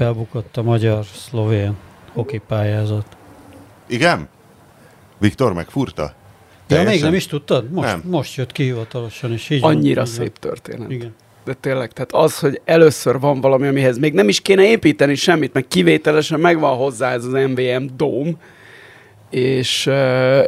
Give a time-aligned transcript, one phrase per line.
[0.00, 1.76] Elbukott a magyar-szlovén
[2.12, 3.16] hokipályázat.
[3.86, 4.28] Igen?
[5.18, 6.14] Viktor megfurta?
[6.68, 7.70] Ja, még nem is tudtad?
[7.70, 8.02] Most, nem.
[8.06, 10.90] most jött ki hivatalosan, és így Annyira van, szép történet.
[10.90, 11.14] Igen.
[11.44, 15.52] De tényleg, tehát az, hogy először van valami, amihez még nem is kéne építeni semmit,
[15.52, 18.38] meg kivételesen megvan hozzá ez az MVM dóm,
[19.30, 19.90] és,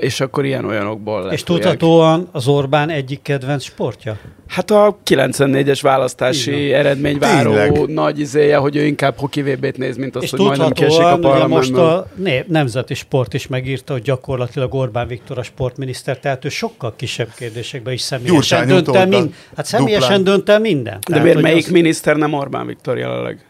[0.00, 1.32] és akkor ilyen olyanokból lesz.
[1.32, 4.18] És tudhatóan az Orbán egyik kedvenc sportja?
[4.46, 6.78] Hát a 94-es választási Igen.
[6.78, 7.88] eredményváró Tényleg.
[7.88, 9.45] nagy izéje, hogy ő inkább hoki
[9.76, 11.48] néz, mint az, és hogy majdnem késik a parlamentben.
[11.48, 12.06] most a
[12.46, 17.92] Nemzeti Sport is megírta, hogy gyakorlatilag Orbán Viktor a sportminiszter, tehát ő sokkal kisebb kérdésekben
[17.92, 20.98] is személyesen dönt el, mind, hát személyesen dönt el minden.
[21.10, 21.70] De miért melyik az...
[21.70, 23.45] miniszter nem Orbán Viktor jelenleg?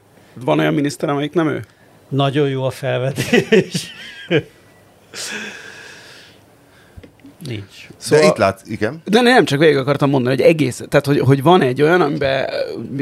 [0.44, 1.64] Van olyan miniszter, amelyik nem ő?
[2.08, 3.92] Nagyon jó a felvetés.
[7.46, 7.88] Nincs.
[7.96, 9.02] Szóval, de itt látsz, igen.
[9.04, 12.48] De nem, csak végig akartam mondani, hogy egész, tehát hogy, hogy van egy olyan, amiben,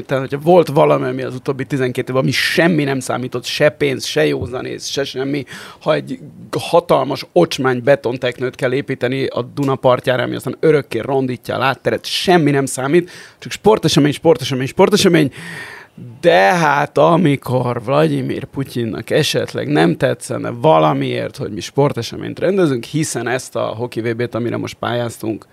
[0.07, 4.05] tehát hogyha volt valami, ami az utóbbi 12 évben, ami semmi nem számított, se pénz,
[4.05, 5.45] se józanész, se semmi,
[5.81, 6.19] ha egy
[6.59, 12.51] hatalmas ocsmány betonteknőt kell építeni a Duna partjára, ami aztán örökké rondítja a látteret, semmi
[12.51, 15.33] nem számít, csak sportesemény, sportesemény, sportesemény,
[16.21, 23.57] de hát amikor Vladimir Putyinnak esetleg nem tetszene valamiért, hogy mi sporteseményt rendezünk, hiszen ezt
[23.57, 25.47] a Hoki VB-t, amire most pályáztunk,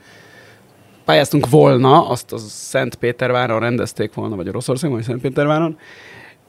[1.05, 5.77] pályáztunk volna, azt a Szentpéterváron rendezték volna, vagy Oroszországban, vagy Szentpéterváron,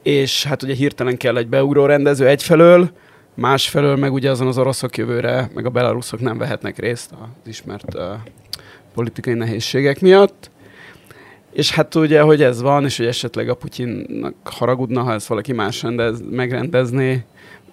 [0.03, 2.89] és hát ugye hirtelen kell egy beugró rendező egyfelől,
[3.33, 7.93] másfelől meg ugye azon az oroszok jövőre, meg a belaruszok nem vehetnek részt az ismert
[7.93, 8.03] uh,
[8.93, 10.48] politikai nehézségek miatt.
[11.51, 15.53] És hát ugye, hogy ez van, és hogy esetleg a Putyinnak haragudna, ha ezt valaki
[15.53, 17.23] más rendez, megrendezné,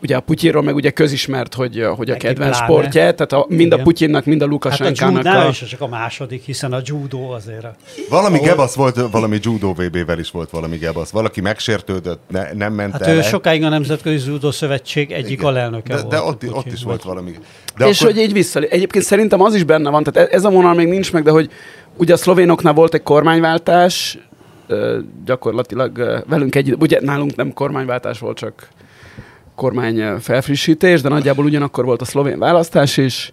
[0.03, 2.73] ugye a Putyinról meg ugye közismert, hogy, hogy a Neki kedvenc pláne.
[2.73, 3.81] sportja, tehát a, mind Igen.
[3.81, 5.27] a Putyinnak, mind a Lukasenkának.
[5.27, 5.49] Hát a, a...
[5.49, 7.65] is csak a második, hiszen a judo azért.
[7.65, 7.75] A...
[8.09, 8.49] Valami ahol...
[8.49, 11.11] gebasz volt, valami judo VB-vel is volt valami gebasz.
[11.11, 13.17] Valaki megsértődött, ne, nem ment hát el.
[13.17, 15.45] ő sokáig a Nemzetközi Judo Szövetség egyik Igen.
[15.45, 16.13] alelnöke de, volt.
[16.13, 17.31] De ott, ott is volt valami.
[17.77, 18.13] De és akkor...
[18.13, 18.61] hogy így vissza.
[18.61, 21.51] Egyébként szerintem az is benne van, tehát ez a vonal még nincs meg, de hogy
[21.97, 24.19] ugye a szlovénoknál volt egy kormányváltás,
[25.25, 28.69] gyakorlatilag velünk együtt, ugye nálunk nem kormányváltás volt, csak
[29.57, 33.33] kormány felfrissítés, de nagyjából ugyanakkor volt a szlovén választás is,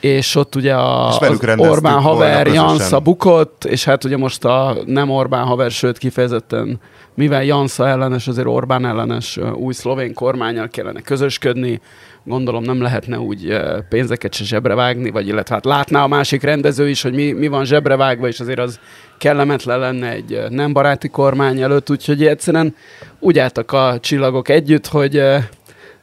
[0.00, 5.10] és ott ugye a, az Orbán haver Jansza bukott, és hát ugye most a nem
[5.10, 6.80] Orbán haver, sőt kifejezetten,
[7.16, 11.80] mivel Jansza ellenes, azért Orbán ellenes új szlovén kormányal kellene közösködni,
[12.24, 13.56] gondolom nem lehetne úgy
[13.88, 17.46] pénzeket se zsebre vágni, vagy illetve hát látná a másik rendező is, hogy mi, mi
[17.46, 18.80] van zsebre vágva, és azért az
[19.18, 22.74] kellemetlen lenne egy nem baráti kormány előtt, úgyhogy egyszerűen
[23.18, 25.22] úgy álltak a csillagok együtt, hogy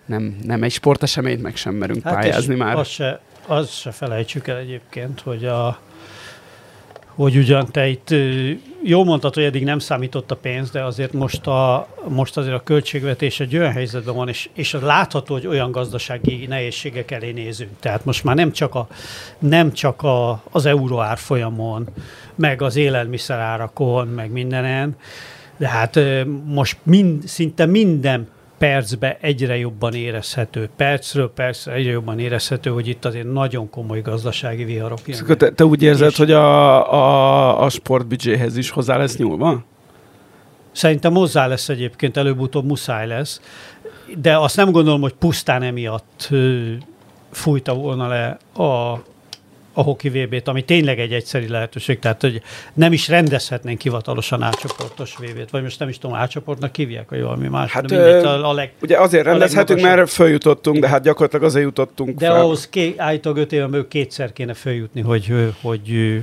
[0.06, 2.78] nem, nem egy sporteseményt meg sem merünk hát pályázni már.
[2.78, 5.80] Az se, az se felejtsük el egyébként, hogy a
[7.16, 8.16] hogy ugyan te itt
[8.84, 12.63] jó mondtad, hogy eddig nem számított a pénz, de azért most, a, most azért a
[12.63, 17.72] költségvetés egy olyan helyzetben van, és, és látható, hogy olyan gazdasági nehézségek elé nézünk.
[17.79, 18.88] Tehát most már nem csak, a,
[19.40, 21.88] nem csak a, az euró árfolyamon,
[22.35, 24.95] meg az élelmiszerárakon, meg mindenen,
[25.57, 26.00] de hát
[26.45, 28.28] most mind, szinte minden
[28.63, 34.63] percbe egyre jobban érezhető, percről percre egyre jobban érezhető, hogy itt azért nagyon komoly gazdasági
[34.63, 35.38] viharok jönnek.
[35.38, 39.63] Te, te úgy érzed, és hogy a, a, a sportbüdzséhez is hozzá lesz nyúlva?
[40.72, 43.41] Szerintem hozzá lesz egyébként, előbb-utóbb muszáj lesz,
[44.18, 46.30] de azt nem gondolom, hogy pusztán emiatt
[47.31, 48.97] fújta volna le a
[49.73, 52.41] a hoki VB-t, ami tényleg egy egyszerű lehetőség, tehát hogy
[52.73, 57.47] nem is rendezhetnénk hivatalosan átcsoportos VB-t, vagy most nem is tudom, átcsoportnak hívják, vagy valami
[57.47, 57.72] más.
[57.72, 62.19] Hát mindegy, a, a leg, ugye azért rendezhetünk, mert följutottunk, de hát gyakorlatilag azért jutottunk
[62.19, 62.41] De fel.
[62.41, 66.22] ahhoz ké, állítólag öt éven kétszer kéne följutni, hogy, hogy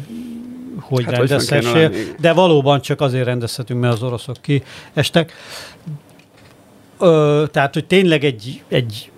[0.81, 5.33] hogy hát rendezhessél, de valóban csak azért rendezhetünk, mert az oroszok kiestek.
[6.99, 9.10] Ö, tehát, hogy tényleg egy, egy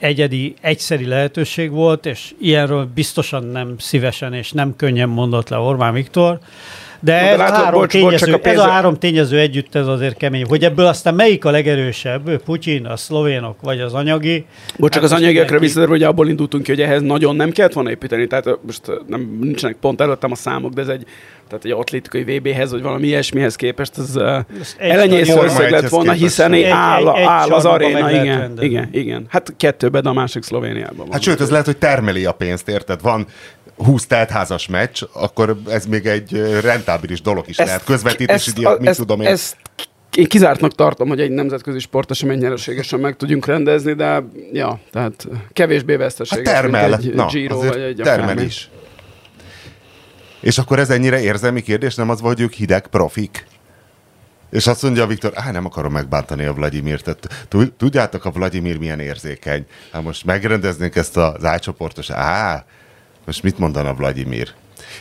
[0.00, 5.92] egyedi, egyszeri lehetőség volt, és ilyenről biztosan nem szívesen és nem könnyen mondott le Orbán
[5.92, 6.38] Viktor.
[7.00, 9.86] De, ez, látod, a három bocs, tényező, bocs, a ez a három tényező együtt ez
[9.86, 10.44] azért kemény.
[10.44, 12.42] Hogy ebből aztán melyik a legerősebb?
[12.42, 14.46] Putyin, a szlovénok, vagy az anyagi?
[14.76, 17.72] Bocs, csak hát az anyagiakra visszatérve, hogy abból indultunk ki, hogy ehhez nagyon nem kellett
[17.72, 18.26] volna építeni.
[18.26, 21.06] Tehát most nem, nincsenek pont előttem a számok, de ez egy
[21.50, 24.16] tehát egy atlétikai VB-hez, vagy valami ilyesmihez képest, ez
[24.78, 29.26] elenyésző összeg lett volna, hiszen egy, áll, egy, egy áll az aréna, igen, igen, igen.
[29.28, 31.12] Hát kettőben, de a másik Szlovéniában van.
[31.12, 33.02] Hát sőt, ez lehet, hogy termeli a pénzt, érted?
[33.02, 33.26] Van
[33.84, 37.84] 20 teltházas meccs, akkor ez még egy rentábilis dolog is ezt, lehet.
[37.84, 39.26] Közvetítési díjat, mit ezt, tudom én.
[39.26, 39.56] Ezt
[40.16, 45.96] én kizártnak tartom, hogy egy nemzetközi sportesemény nyereségesen meg tudjunk rendezni, de ja, tehát kevésbé
[45.96, 46.94] veszteséges, hát termel.
[46.94, 48.42] egy Na, Giro vagy egy termel akármi.
[48.42, 48.70] is.
[50.40, 53.46] És akkor ez ennyire érzelmi kérdés, nem az, hogy ők hideg profik?
[54.50, 57.16] És azt mondja Viktor, á, nem akarom megbántani a Vladimirt.
[57.76, 59.66] Tudjátok, a Vladimir milyen érzékeny.
[59.92, 62.64] Hát most megrendeznénk ezt az ácsoportos, á,
[63.26, 64.48] most mit mondana Vladimir?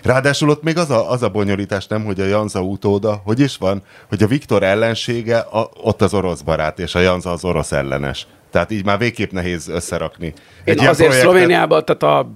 [0.04, 3.57] Ráadásul ott még az a, az a bonyolítás nem, hogy a Janza utóda, hogy is
[3.57, 7.71] van, hogy a Viktor ellensége a, ott az orosz barát, és a Janza az orosz
[7.71, 8.27] ellenes.
[8.51, 10.33] Tehát így már végképp nehéz összerakni.
[10.63, 11.21] Egy Én azért projektet...
[11.21, 12.31] Szlovéniában, tehát a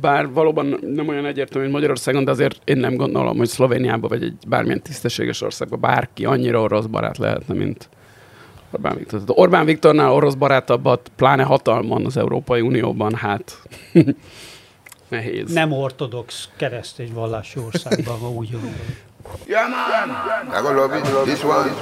[0.00, 4.22] bár valóban nem olyan egyértelmű, mint Magyarországon, de azért én nem gondolom, hogy Szlovéniában vagy
[4.22, 7.88] egy bármilyen tisztességes országban bárki annyira orosz barát lehetne, mint
[8.70, 9.20] Orbán Viktor.
[9.20, 13.62] Tehát Orbán Viktornál orosz barátabbat, pláne hatalman az Európai Unióban, hát
[15.08, 15.52] nehéz.
[15.52, 18.96] Nem ortodox keresztény vallású országban, ha úgy gondolom.
[19.46, 20.08] Yeah, man!
[20.48, 21.04] I gonna love it.
[21.24, 21.72] This one.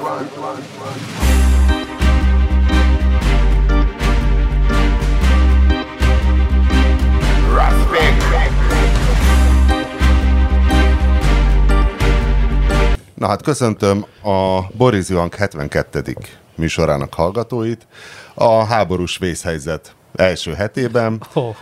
[13.14, 16.16] Na hát köszöntöm a Boris Johank 72.
[16.54, 17.86] műsorának hallgatóit.
[18.34, 21.22] A háborús vészhelyzet első hetében.
[21.32, 21.56] Oh.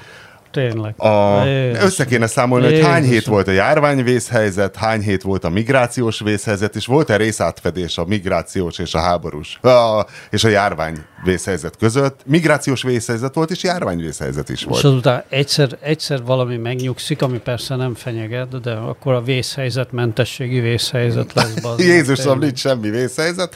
[0.51, 0.95] Tényleg.
[1.01, 1.47] A,
[1.83, 2.81] össze kéne számolni, Jézus.
[2.81, 7.99] hogy hány hét volt a járványvészhelyzet, hány hét volt a migrációs vészhelyzet, és volt-e részátfedés
[7.99, 12.21] a migrációs és a háborús, a, és a járványvészhelyzet között.
[12.27, 14.79] Migrációs vészhelyzet volt, és járványvészhelyzet is volt.
[14.79, 20.61] És azután egyszer, egyszer valami megnyugszik, ami persze nem fenyeget, de akkor a vészhelyzet, mentességi
[20.61, 21.55] vészhelyzet lesz.
[21.79, 23.55] Jézusom, nincs semmi vészhelyzet.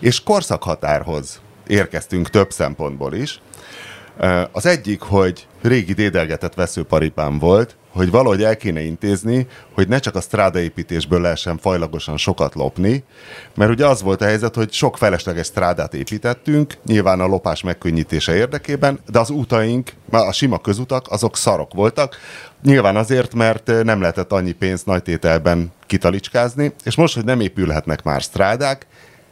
[0.00, 3.40] És korszakhatárhoz érkeztünk több szempontból is.
[4.52, 10.14] Az egyik, hogy régi dédelgetett veszőparipám volt, hogy valahogy el kéne intézni, hogy ne csak
[10.14, 13.04] a strádaépítésből lehessen fajlagosan sokat lopni,
[13.54, 18.36] mert ugye az volt a helyzet, hogy sok felesleges strádát építettünk, nyilván a lopás megkönnyítése
[18.36, 22.16] érdekében, de az utaink, a sima közutak, azok szarok voltak,
[22.62, 25.20] nyilván azért, mert nem lehetett annyi pénzt nagy
[25.86, 28.86] kitalicskázni, és most, hogy nem épülhetnek már strádák,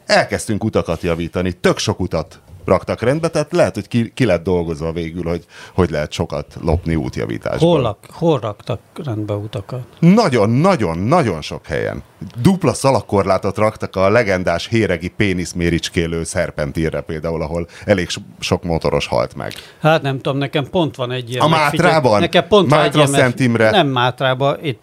[0.07, 4.93] elkezdtünk utakat javítani, tök sok utat raktak rendbe, tehát lehet, hogy ki, ki lett dolgozva
[4.93, 5.45] végül, hogy
[5.75, 7.69] hogy lehet sokat lopni útjavításban.
[7.69, 9.83] Hol, hol raktak rendbe utakat?
[9.99, 12.03] Nagyon, nagyon, nagyon sok helyen.
[12.43, 18.09] Dupla szalakkorlátot raktak a legendás héregi péniszméricskélő szerpentírre például, ahol elég
[18.39, 19.53] sok motoros halt meg.
[19.81, 21.45] Hát nem tudom, nekem pont van egy ilyen.
[21.45, 22.21] A Mátrában?
[22.21, 24.83] Nekem pont Mátra van egy ilyen, Nem Mátrában, itt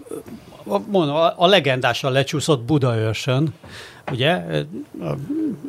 [0.87, 3.53] mondom, a, a legendásan lecsúszott Budaörsön,
[4.11, 4.41] ugye?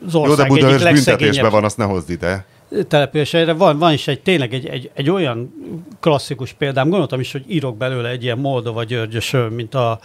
[0.06, 2.44] Az ország Jó, de Budaörs büntetésben van, azt ne hozd ide
[2.88, 3.52] településre.
[3.52, 5.54] Van, van is egy tényleg egy, egy, egy olyan
[6.00, 9.98] klasszikus példám, gondoltam is, hogy írok belőle egy ilyen Moldova Györgyös, mint a,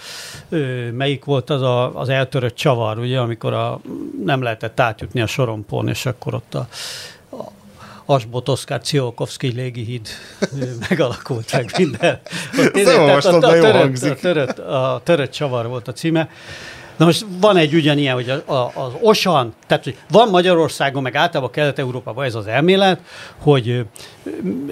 [0.49, 3.79] ö, melyik volt az a, az eltörött csavar, ugye, amikor a,
[4.25, 6.67] nem lehetett átjutni a sorompon, és akkor ott a,
[7.31, 7.51] a
[8.05, 10.07] Asbot Oszkár Ciolkovszki légihíd
[10.89, 12.19] megalakult meg minden.
[12.57, 16.29] Ott, tehát a, a, törött, a, törött, a törött csavar volt a címe.
[16.97, 21.15] Na most van egy ugyanilyen, hogy a, a, az OSAN, tehát hogy van Magyarországon, meg
[21.15, 22.99] általában Kelet-Európában ez az elmélet,
[23.37, 23.85] hogy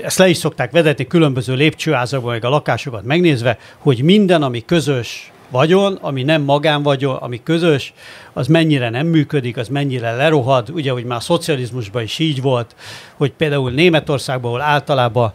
[0.03, 5.31] ezt le is szokták vedetni különböző lépcsőházakban, meg a lakásokat megnézve, hogy minden, ami közös
[5.49, 7.93] vagyon, ami nem magánvagyon, ami közös,
[8.33, 10.69] az mennyire nem működik, az mennyire lerohad.
[10.69, 12.75] Ugye, hogy már a szocializmusban is így volt,
[13.15, 15.33] hogy például Németországban, ahol általában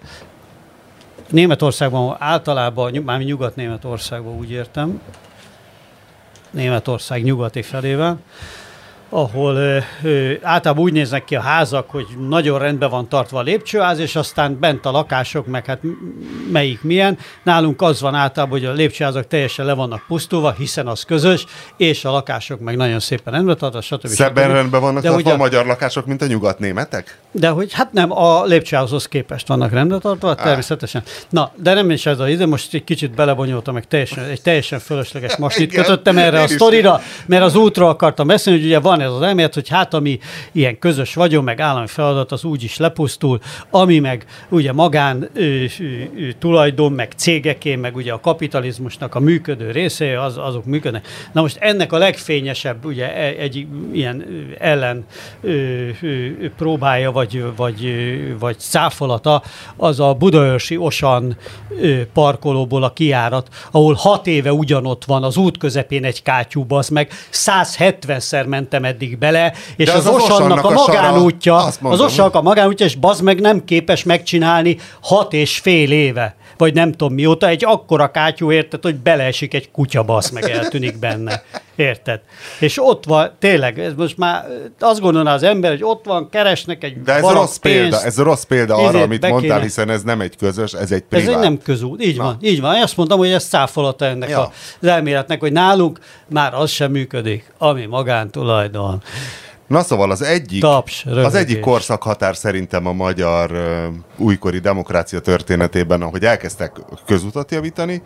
[1.31, 5.01] Németországban általában, már Nyugat-Németországban úgy értem,
[6.51, 8.19] Németország nyugati felével,
[9.11, 13.43] ahol ö, ö, általában úgy néznek ki a házak, hogy nagyon rendben van tartva a
[13.43, 15.81] lépcsőház, és aztán bent a lakások, meg hát
[16.53, 17.19] melyik milyen.
[17.43, 21.45] Nálunk az van általában, hogy a lépcsőházak teljesen le vannak pusztulva, hiszen az közös,
[21.77, 24.07] és a lakások meg nagyon szépen rendben tartva, stb.
[24.07, 24.55] Szebben stb.
[24.55, 27.19] rendben vannak de ugye, a magyar lakások, mint a nyugat-németek?
[27.33, 31.03] De hogy hát nem, a lépcsőházhoz képest vannak rendben tartva, természetesen.
[31.29, 34.79] Na, de nem is ez a ide, most egy kicsit belebonyoltam, meg teljesen, egy teljesen
[34.79, 39.09] fölösleges masnit kötöttem erre a sztorira, mert az útra akartam beszélni, hogy ugye van van
[39.09, 40.19] ez az elmélet, hogy hát ami
[40.53, 43.41] ilyen közös vagyon, meg állami feladat, az úgy is lepusztul,
[43.71, 45.65] ami meg ugye magán ö, ö,
[46.39, 51.07] tulajdon, meg cégeké, meg ugye a kapitalizmusnak a működő része, az, azok működnek.
[51.33, 54.25] Na most ennek a legfényesebb ugye e, egy ilyen
[54.59, 55.05] ellen
[55.41, 57.95] ö, ö, próbája, vagy, vagy,
[58.39, 59.43] vagy cáfolata,
[59.77, 61.37] az a Budaörsi Osan
[61.81, 66.89] ö, parkolóból a kiárat, ahol hat éve ugyanott van az út közepén egy kátyú, az
[66.89, 72.87] meg 170-szer mentem eddig bele, és az, az Osannak a magánútja, az Osannak a magánútja,
[72.87, 76.37] és bazd meg nem képes megcsinálni hat és fél éve.
[76.61, 81.43] Vagy nem tudom mióta, egy akkora kátyú, érted, hogy beleesik egy kutyabasz, meg eltűnik benne.
[81.77, 82.21] Érted?
[82.59, 84.47] És ott van, tényleg, ez most már
[84.81, 88.43] azt gondolná az ember, hogy ott van, keresnek egy De ez rossz példa, ez rossz
[88.43, 91.35] példa arra, Izét amit be mondtál, hiszen ez nem egy közös, ez egy Ez privát.
[91.35, 92.05] egy nem közút.
[92.05, 92.23] Így Na.
[92.23, 92.75] van, így van.
[92.75, 94.53] Én azt mondtam, hogy ez száfolata ennek ja.
[94.81, 99.03] az elméletnek, hogy nálunk már az sem működik, ami magántulajdon.
[99.71, 103.87] Na szóval az egyik, Taps, az egyik korszakhatár szerintem a magyar ö,
[104.17, 106.73] újkori demokrácia történetében, ahogy elkezdtek
[107.07, 108.03] közutat javítani,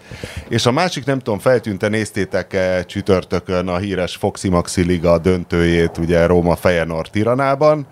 [0.49, 6.26] és a másik, nem tudom, feltűnte, néztétek-e csütörtökön a híres Foxy Maxi Liga döntőjét, ugye
[6.26, 7.87] Róma Fejenor Tiranában,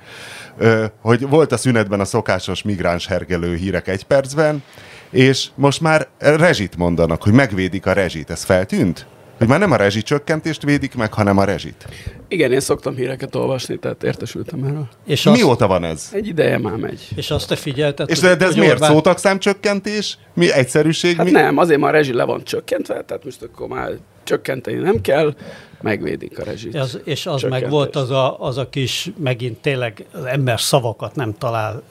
[0.59, 4.62] ö, hogy volt a szünetben a szokásos migráns hergelő hírek egy percben,
[5.11, 8.31] és most már rezsit mondanak, hogy megvédik a rezsit.
[8.31, 9.07] Ez feltűnt?
[9.39, 11.87] Hogy már nem a rezsicsökkentést védik meg, hanem a rezsit.
[12.29, 14.89] Igen, én szoktam híreket olvasni, tehát értesültem erről.
[15.07, 16.09] És azt, Mióta van ez?
[16.12, 17.09] Egy ideje már megy.
[17.17, 18.73] és azt te figyelted, És hogy- de, de ez miért?
[18.73, 20.19] Orbán- Szótagszámcsökkentés?
[20.35, 21.17] Mi egyszerűség?
[21.17, 21.31] Hát mi?
[21.31, 23.91] nem, azért már a rezsi le van csökkentve, tehát most akkor már
[24.25, 25.35] csökkenteni nem kell,
[25.81, 26.75] megvédik a rezsit.
[26.75, 31.15] Az, és az meg volt az a, az a kis, megint tényleg az ember szavakat
[31.15, 31.83] nem talál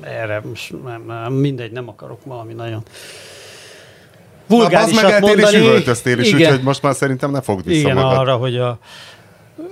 [0.00, 0.74] erre, most
[1.06, 2.82] nem, mindegy, nem akarok valami nagyon
[4.46, 5.56] Na, vulgárisat és mondani.
[5.56, 8.18] üvöltöztél is, úgyhogy most már szerintem ne fogd vissza Igen, magad.
[8.18, 8.78] arra, hogy, a,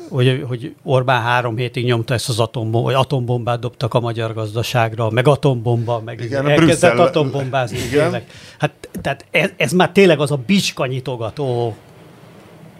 [0.08, 5.10] hogy, hogy Orbán három hétig nyomta ezt az atombom, vagy atombombát dobtak a magyar gazdaságra,
[5.10, 7.78] meg atombomba, meg Igen, elkezdett Brüsszel- atombombázni.
[7.78, 7.90] Igen.
[8.02, 8.26] Tényleg.
[8.58, 11.76] Hát, tehát ez, ez, már tényleg az a bicska nyitogató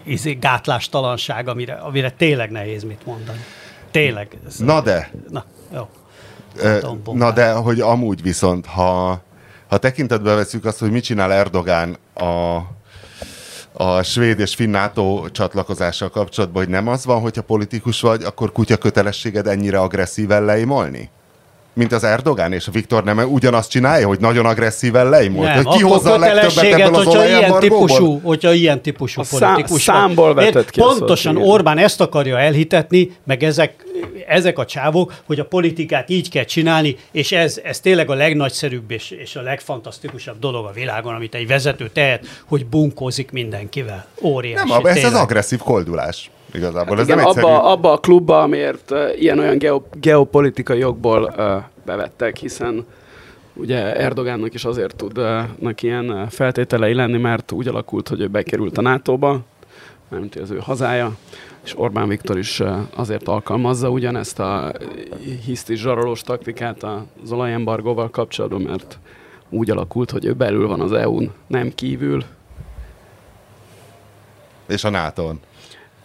[0.03, 3.39] izé, gátlástalanság, amire, amire tényleg nehéz mit mondani.
[3.91, 4.37] Tényleg.
[4.47, 5.87] Ez, Na de, na jó.
[7.13, 9.21] na de, hogy amúgy viszont, ha,
[9.73, 12.55] ha tekintetbe veszük azt, hogy mit csinál Erdogán a,
[13.83, 18.51] a svéd és finn NATO csatlakozással kapcsolatban, hogy nem az van, hogyha politikus vagy, akkor
[18.51, 21.09] kutya kötelességed ennyire agresszíven leimolni?
[21.75, 25.47] Mint az Erdogán és a Viktor nem ugyanazt csinálja, hogy nagyon agresszíven leimolt?
[25.47, 29.23] Nem, hogy ki hozza a legtöbbet ebből az hogyha ilyen típusú, hogyha ilyen típusú A
[29.23, 29.95] szám- politikus van.
[29.95, 31.47] számból vetett ki szót, Pontosan igen.
[31.47, 33.85] Orbán ezt akarja elhitetni, meg ezek,
[34.27, 38.91] ezek a csávok, hogy a politikát így kell csinálni, és ez, ez tényleg a legnagyszerűbb
[38.91, 44.05] és, és a legfantasztikusabb dolog a világon, amit egy vezető tehet, hogy bunkózik mindenkivel.
[44.21, 44.69] Óriási.
[44.69, 45.21] Nem, ez az tényleg.
[45.21, 46.29] agresszív koldulás.
[46.53, 47.45] Igazából ez Igen, nem egyszerű.
[47.45, 52.85] abba, abba a klubba, amiért uh, ilyen-olyan geo, geopolitikai jogból uh, bevettek, hiszen
[53.53, 58.81] ugye Erdogánnak is azért tudnak ilyen feltételei lenni, mert úgy alakult, hogy ő bekerült a
[58.81, 59.39] NATO-ba,
[60.09, 61.11] mármint az ő hazája,
[61.63, 62.61] és Orbán Viktor is
[62.95, 64.71] azért alkalmazza ugyanezt a
[65.45, 66.83] hisztis zsarolós taktikát
[67.23, 68.97] az olajembargóval kapcsolatban, mert
[69.49, 72.23] úgy alakult, hogy ő belül van az EU-n, nem kívül,
[74.67, 75.39] És a NATO-n.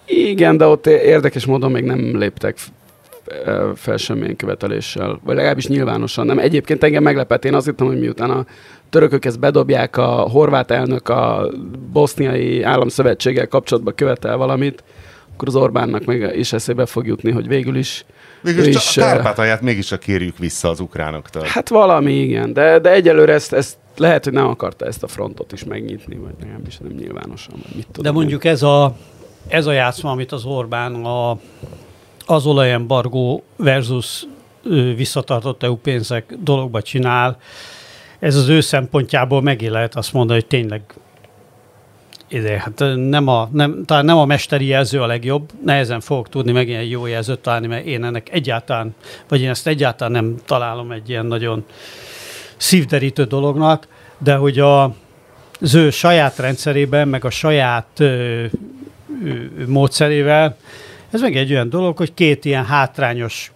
[0.09, 2.57] Igen, de ott érdekes módon még nem léptek
[3.75, 6.39] fel semmilyen követeléssel, vagy legalábbis nyilvánosan nem.
[6.39, 8.47] Egyébként engem meglepett, én azt hittem, hogy miután a
[8.91, 11.51] törökök ezt bedobják, a horvát elnök a
[11.93, 14.83] boszniai államszövetséggel kapcsolatban követel valamit,
[15.35, 18.05] akkor az Orbánnak meg is eszébe fog jutni, hogy végül is
[18.41, 21.43] Végül is is, eh, Kárpátalját mégiscsak kérjük vissza az ukránoktól.
[21.47, 25.53] Hát valami, igen, de, de egyelőre ezt, ezt lehet, hogy nem akarta ezt a frontot
[25.53, 28.03] is megnyitni, vagy legalábbis nem nyilvánosan, vagy mit tudom.
[28.03, 28.15] De én.
[28.15, 28.97] mondjuk ez a,
[29.49, 31.39] ez a játszma, amit az Orbán a,
[32.27, 34.27] az olajembargó versus
[34.97, 37.37] visszatartott EU pénzek dologba csinál,
[38.19, 40.83] ez az ő szempontjából megint lehet azt mondani, hogy tényleg
[42.29, 46.53] ide, hát nem a, nem, talán nem a mesteri jelző a legjobb, nehezen fogok tudni
[46.53, 48.95] megint egy jó jelzőt találni, mert én ennek egyáltalán,
[49.29, 51.65] vagy én ezt egyáltalán nem találom egy ilyen nagyon
[52.57, 53.89] szívderítő dolognak,
[54.19, 54.83] de hogy a,
[55.61, 58.45] az ő saját rendszerében, meg a saját ö,
[59.67, 60.57] módszerével,
[61.11, 63.53] ez meg egy olyan dolog, hogy két ilyen hátrányos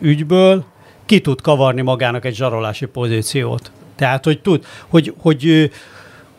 [0.00, 0.64] ügyből
[1.06, 3.70] ki tud kavarni magának egy zsarolási pozíciót.
[3.96, 5.70] Tehát, hogy tud, hogy, hogy,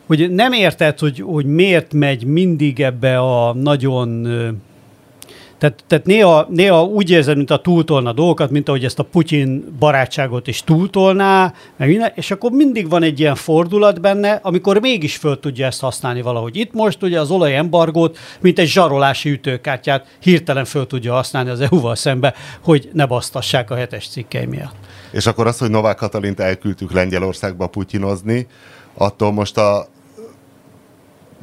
[0.06, 4.26] hogy nem érted, hogy, hogy miért megy mindig ebbe a nagyon
[5.62, 9.76] tehát, tehát néha, néha úgy érzed, mint a túltolna dolgokat, mint ahogy ezt a Putyin
[9.78, 15.16] barátságot is túltolná, meg minden, és akkor mindig van egy ilyen fordulat benne, amikor mégis
[15.16, 16.56] föl tudja ezt használni valahogy.
[16.56, 21.94] Itt most ugye az olajembargót, mint egy zsarolási ütőkártyát hirtelen föl tudja használni az EU-val
[21.94, 24.76] szembe, hogy ne basztassák a hetes cikkei miatt.
[25.12, 28.46] És akkor az, hogy Novák Katalint elküldtük Lengyelországba putyinozni,
[28.94, 29.86] attól most a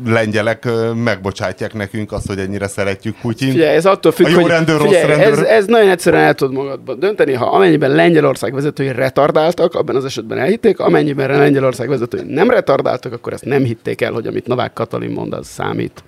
[0.06, 0.68] lengyelek
[1.04, 3.52] megbocsátják nekünk azt, hogy ennyire szeretjük Putyint.
[3.52, 5.32] Figyelj, ez attól függ, A jó hogy rendőr, rossz figyelj, rendőr.
[5.32, 10.06] Ez, ez nagyon egyszerűen el tud magadban dönteni, ha amennyiben Lengyelország vezetői retardáltak, abban az
[10.06, 14.74] esetben elhitték, amennyiben Lengyelország vezetői nem retardáltak, akkor ezt nem hitték el, hogy amit Novák
[14.74, 16.04] Katalin mond, az számít.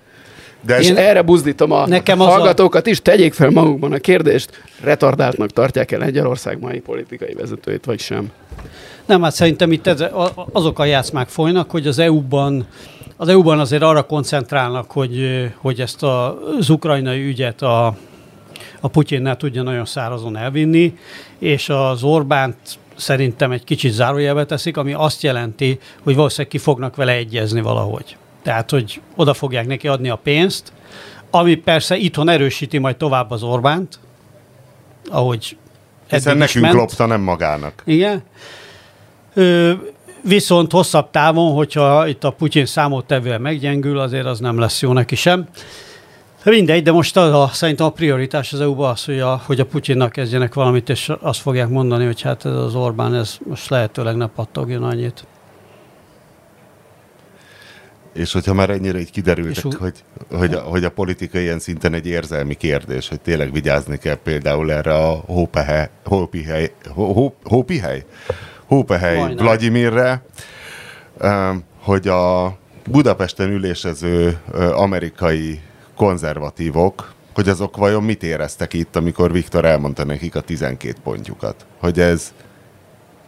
[0.66, 3.98] De És ez, erre buzdítom a Nekem az a- hallgatókat is, tegyék fel magukban a
[3.98, 8.30] kérdést, retardáltnak tartják el Lengyelország mai politikai vezetőit, vagy sem.
[9.06, 10.04] Nem, hát szerintem itt ez,
[10.52, 12.66] azok a játszmák folynak, hogy az EU-ban
[13.16, 17.86] az EU-ban azért arra koncentrálnak, hogy, hogy ezt az ukrajnai ügyet a,
[18.80, 20.98] a Putyinnál tudja nagyon szárazon elvinni,
[21.38, 22.56] és az Orbánt
[22.96, 28.16] szerintem egy kicsit zárójelbe teszik, ami azt jelenti, hogy valószínűleg ki fognak vele egyezni valahogy.
[28.42, 30.72] Tehát, hogy oda fogják neki adni a pénzt,
[31.30, 33.98] ami persze itthon erősíti majd tovább az Orbánt,
[35.10, 35.56] ahogy
[36.08, 36.76] Hiszen nekünk ment.
[36.76, 37.82] lopta, nem magának.
[37.84, 38.22] Igen.
[39.34, 39.72] Ö,
[40.22, 45.14] viszont hosszabb távon, hogyha itt a Putyin számottevően meggyengül, azért az nem lesz jó neki
[45.14, 45.48] sem.
[46.44, 49.66] Mindegy, de most az a, szerintem a prioritás az EU-ban az, hogy a, hogy a
[49.66, 54.16] Putyinnak kezdjenek valamit, és azt fogják mondani, hogy hát ez az Orbán, ez most lehetőleg
[54.16, 55.26] ne pattogjon annyit.
[58.12, 59.94] És hogyha már ennyire így kiderültek, és hogy,
[60.30, 64.72] hogy, a, hogy a politika ilyen szinten egy érzelmi kérdés, hogy tényleg vigyázni kell például
[64.72, 68.04] erre a hópehely, hópihely, hó, hópihely,
[68.72, 70.22] hópehely Vladimirre,
[71.80, 72.56] hogy a
[72.90, 74.38] Budapesten ülésező
[74.74, 75.60] amerikai
[75.96, 81.66] konzervatívok, hogy azok vajon mit éreztek itt, amikor Viktor elmondta nekik a 12 pontjukat.
[81.78, 82.32] Hogy ez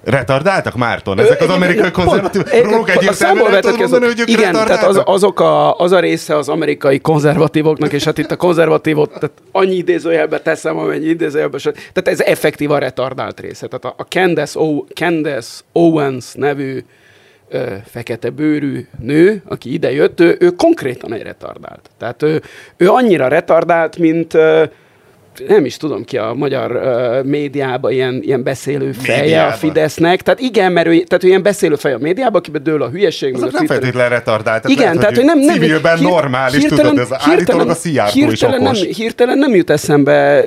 [0.04, 1.18] Retardáltak, Márton?
[1.18, 2.48] Ezek az amerikai konzervatívok?
[2.62, 7.00] Róluk egyértelműen mondani, hogy ők Igen, tehát az, azok a, az a része az amerikai
[7.00, 11.72] konzervatívoknak, és hát itt a konzervatívot tehát annyi idézőjelbe teszem, amennyi idézőjelbe sem.
[11.72, 13.66] Tehát ez effektív a retardált része.
[13.66, 16.84] Tehát a, a Candace, o, Candace Owens nevű
[17.48, 21.90] ö, fekete bőrű nő, aki ide jött, ő, ő konkrétan egy retardált.
[21.98, 22.42] Tehát ő,
[22.76, 24.64] ő annyira retardált, mint ö,
[25.48, 29.52] nem is tudom ki a magyar uh, médiában ilyen, ilyen beszélő feje médiában.
[29.52, 30.22] a Fidesznek.
[30.22, 33.34] Tehát igen, mert ő, tehát ő ilyen beszélő feje a médiában, akiben dől a hülyeség.
[33.34, 34.68] Azok nem feltétlenül retardált.
[34.68, 38.30] Igen, lehet, tehát hogy nem, nem civilben hír, normális, hirtelen, tudod, ez állítólag a Szijjártó
[38.30, 38.58] is okos.
[38.58, 40.44] Nem, hirtelen nem jut eszembe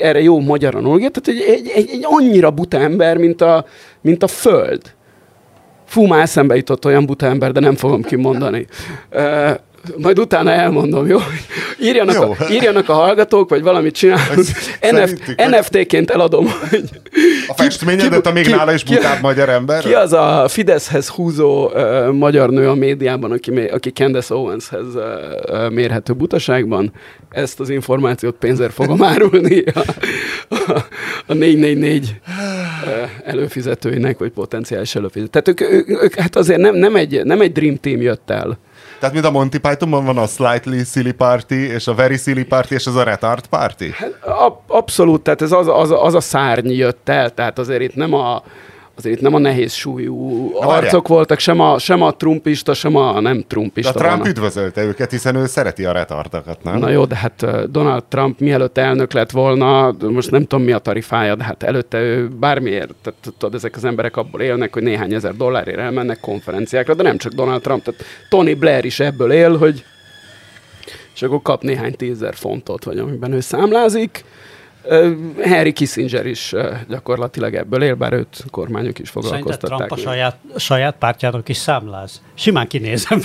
[0.00, 3.66] erre jó magyar anológia, tehát hogy egy, egy, egy, annyira buta ember, mint a,
[4.00, 4.80] mint a föld.
[5.86, 8.66] Fú, már eszembe jutott olyan buta ember, de nem fogom kimondani.
[9.12, 9.50] Uh,
[9.96, 11.18] majd utána elmondom, jó?
[11.80, 12.30] Írjanak, jó.
[12.30, 14.46] A, írjanak a hallgatók, vagy valamit csinálunk.
[14.90, 16.46] NF, NFT-ként eladom.
[16.70, 16.84] Hogy
[17.48, 19.82] a festményedet, a még ki, nála is butább magyar ember?
[19.82, 25.70] Ki az a Fideszhez húzó uh, magyar nő a médiában, aki, aki Candace Owenshez uh,
[25.70, 26.92] mérhető butaságban?
[27.30, 29.80] Ezt az információt pénzért fogom árulni a,
[30.48, 30.84] a,
[31.26, 35.42] a 444 uh, előfizetőinek, vagy potenciális előfizetőinek.
[35.42, 38.58] Tehát ők, ők, ők hát azért nem, nem, egy, nem egy Dream Team jött el
[39.02, 42.72] tehát mint a Monty Pythonban van a Slightly Silly Party, és a Very Silly Party,
[42.72, 43.84] és az a Retard Party?
[43.92, 44.14] Hát,
[44.66, 48.42] abszolút, tehát ez az, az, az a szárny jött el, tehát azért itt nem a
[48.96, 51.00] azért itt nem a nehéz súlyú Na, arcok várjál.
[51.06, 53.92] voltak, sem a, sem a trumpista, sem a nem trumpista.
[53.92, 54.28] De a Trump van.
[54.28, 56.78] üdvözölte őket, hiszen ő szereti a retardakat, nem?
[56.78, 60.78] Na jó, de hát Donald Trump mielőtt elnök lett volna, most nem tudom mi a
[60.78, 65.14] tarifája, de hát előtte ő bármiért, tehát tudod, ezek az emberek abból élnek, hogy néhány
[65.14, 69.56] ezer dollárért elmennek konferenciákra, de nem csak Donald Trump, tehát Tony Blair is ebből él,
[69.56, 69.84] hogy
[71.14, 74.24] és akkor kap néhány tízezer fontot, vagy amiben ő számlázik,
[75.44, 76.54] Harry Kissinger is
[76.88, 79.88] gyakorlatilag ebből él, bár őt kormányok is foglalkoztatták.
[79.88, 82.20] Trump a saját, saját pártjának is számláz.
[82.34, 83.22] Simán kinézem.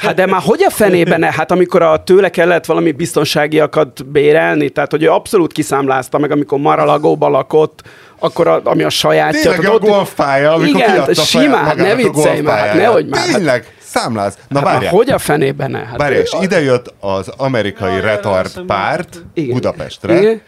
[0.00, 1.22] Hát de már hogy a fenében?
[1.22, 6.58] Hát amikor a tőle kellett valami biztonságiakat bérelni, tehát hogy ő abszolút kiszámlázta meg, amikor
[6.58, 7.82] Maralagóba lakott,
[8.18, 9.52] akkor a, ami a sajátja.
[9.52, 13.26] Tényleg a golfpálya, amikor Igen, simán, ne viccelj már, nehogy már.
[13.26, 14.38] Tényleg, számláz.
[14.48, 14.92] Na hát várjál.
[14.92, 15.78] hogy a fenében ne?
[15.78, 19.54] Hát várjál, és ide jött az amerikai retard párt Igen.
[19.54, 20.42] Budapestre, Igen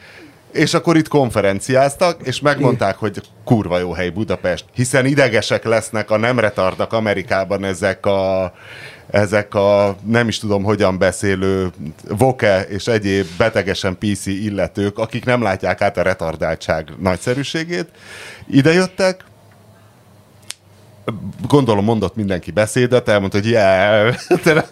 [0.56, 6.16] és akkor itt konferenciáztak, és megmondták, hogy kurva jó hely Budapest, hiszen idegesek lesznek a
[6.16, 8.52] nem retardak Amerikában ezek a
[9.10, 11.70] ezek a nem is tudom hogyan beszélő
[12.08, 17.88] voke és egyéb betegesen PC illetők, akik nem látják át a retardáltság nagyszerűségét,
[18.50, 19.24] idejöttek,
[21.48, 24.14] gondolom mondott mindenki beszédet, elmondta, hogy yeah,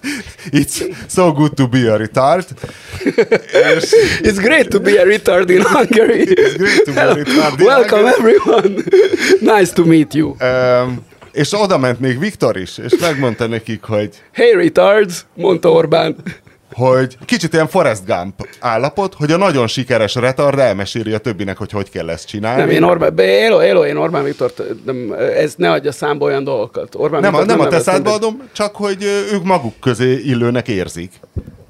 [0.51, 2.45] it's so good to be a retard.
[4.23, 6.23] it's great to be a retard in Hungary.
[6.45, 8.35] It's great to be a retard in Welcome Hungary.
[8.35, 8.85] everyone.
[9.59, 10.37] nice to meet you.
[10.41, 14.23] Um, és oda ment még Viktor is, és megmondta nekik, hogy...
[14.33, 16.17] Hey retards, mondta Orbán
[16.75, 21.71] hogy kicsit ilyen Forrest Gump állapot, hogy a nagyon sikeres retard elmeséli a többinek, hogy
[21.71, 22.61] hogy kell ezt csinálni.
[22.61, 24.53] Nem, én Orbán, élo, élo, én Orbán Viktor,
[24.85, 26.95] nem, ez ne adja számba olyan dolgokat.
[26.95, 30.69] Orbán nem, Viktor, nem, nem a te szádba adom, csak hogy ők maguk közé illőnek
[30.69, 31.13] érzik.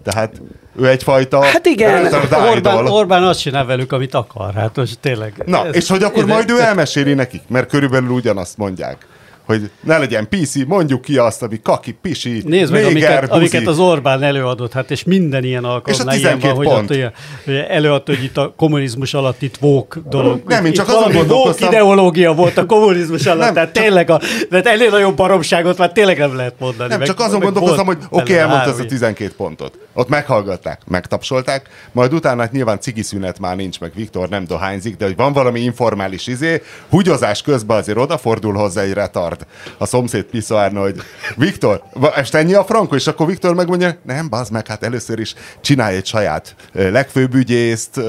[0.05, 0.41] Tehát
[0.81, 2.15] ő egyfajta Hát igen,
[2.51, 4.55] Orbán, Orbán azt csinál velük, amit akar.
[4.55, 5.43] Hát most tényleg.
[5.47, 9.07] Na, ez, és hogy akkor majd ő elmeséli nekik, mert körülbelül ugyanazt mondják
[9.47, 13.33] hogy ne legyen PC, mondjuk ki azt, ami kaki, pisi, Nézd meg, néger, amiket, buzi.
[13.33, 16.91] amiket az Orbán előadott, hát és minden ilyen alkalomnál ilyen van, 12 hogy, pont.
[16.91, 17.13] ott, ilyen,
[17.45, 20.43] hogy előadta, hogy itt a kommunizmus alatt itt vók dolog.
[20.47, 24.21] Nem, én csak azon gondolkoztam- ideológia volt a kommunizmus alatt, Nem, tehát csak- tényleg, a,
[24.51, 26.89] de ennél nagyobb baromságot már tényleg nem lehet mondani.
[26.89, 29.79] Nem, meg, csak azon meg gondolkoztam, hogy oké, okay, elmondta ezt a három 12 pontot.
[29.93, 35.05] Ott meghallgatták, megtapsolták, majd utána hát nyilván cigiszünet már nincs, meg Viktor nem dohányzik, de
[35.05, 39.34] hogy van valami informális izé, húgyozás közben azért odafordul hozzá egy retard
[39.79, 40.97] a szomszéd piszoárna, hogy
[41.37, 41.83] Viktor,
[42.15, 45.97] este ennyi a frankó, és akkor Viktor megmondja, nem, bazd meg, hát először is csinálj
[45.97, 48.01] egy saját legfőbb ügyészt,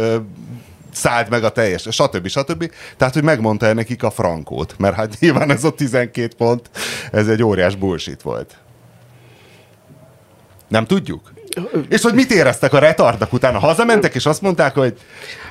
[0.93, 2.27] szállt meg a teljes, stb.
[2.27, 2.71] stb.
[2.97, 6.69] Tehát, hogy megmondta nekik a frankót, mert hát nyilván ez a 12 pont,
[7.11, 8.55] ez egy óriás bullshit volt.
[10.67, 11.33] Nem tudjuk?
[11.89, 13.59] És hogy mit éreztek a retardak utána?
[13.59, 14.93] Hazamentek, és azt mondták, hogy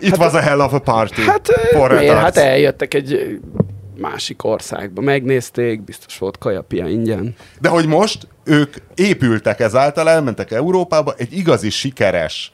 [0.01, 2.17] it was a hell of a party Hát, for miért?
[2.19, 3.41] hát eljöttek egy
[3.96, 7.35] másik országba, megnézték, biztos volt kajapia ingyen.
[7.61, 12.52] De hogy most ők épültek ezáltal, elmentek Európába, egy igazi sikeres,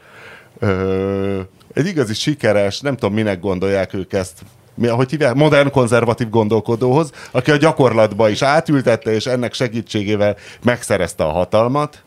[0.59, 1.41] ö,
[1.75, 4.41] egy igazi sikeres, nem tudom minek gondolják ők ezt,
[4.75, 11.25] mi, ahogy hívják, modern konzervatív gondolkodóhoz, aki a gyakorlatba is átültette, és ennek segítségével megszerezte
[11.25, 12.03] a hatalmat,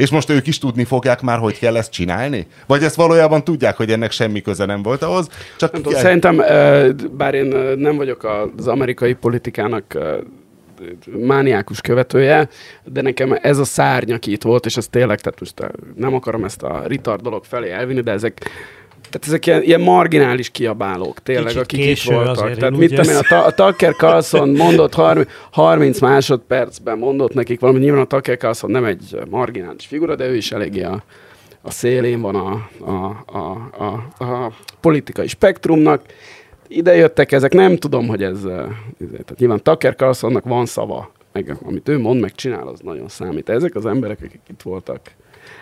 [0.00, 2.46] és most ők is tudni fogják már, hogy kell ezt csinálni?
[2.66, 5.28] Vagy ezt valójában tudják, hogy ennek semmi köze nem volt ahhoz?
[5.56, 6.42] Csak Nem tudom, szerintem,
[7.12, 9.98] bár én nem vagyok az amerikai politikának
[11.26, 12.48] mániákus követője,
[12.84, 16.44] de nekem ez a szárny, aki itt volt, és ez tényleg, tehát most nem akarom
[16.44, 18.50] ezt a retard dolog felé elvinni, de ezek
[19.10, 22.36] tehát ezek ilyen, ilyen marginális kiabálók, tényleg, Kicsit akik itt voltak.
[22.44, 27.34] azért, Tehát mit tudom én, a, Ta- a Tucker Carlson mondott 30, 30 másodpercben mondott
[27.34, 31.02] nekik valami, nyilván a Tucker Carlson nem egy marginális figura, de ő is eléggé a,
[31.62, 33.70] a szélén van a, a, a,
[34.18, 36.02] a, a politikai spektrumnak.
[36.68, 38.52] Ide jöttek ezek, nem tudom, hogy ez, eh,
[39.00, 43.08] ezért, tehát nyilván Tucker Carlsonnak van szava, meg amit ő mond, meg csinál, az nagyon
[43.08, 43.48] számít.
[43.48, 45.00] Ezek az emberek, akik itt voltak,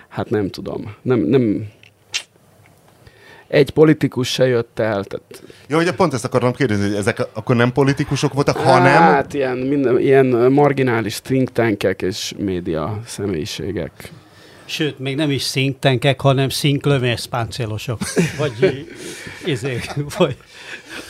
[0.08, 1.68] hát nem tudom, nem, nem,
[3.48, 7.56] egy politikus se jött el, tehát Jó, hogy pont ezt akarom kérdezni, hogy ezek akkor
[7.56, 9.02] nem politikusok voltak, hanem...
[9.02, 14.12] Hát ilyen, minden, ilyen marginális think tankek és média személyiségek.
[14.64, 17.98] Sőt, még nem is szinktenkek, hanem szinklövész páncélosok.
[18.38, 18.86] Vagy,
[19.44, 19.80] izé,
[20.18, 20.36] vagy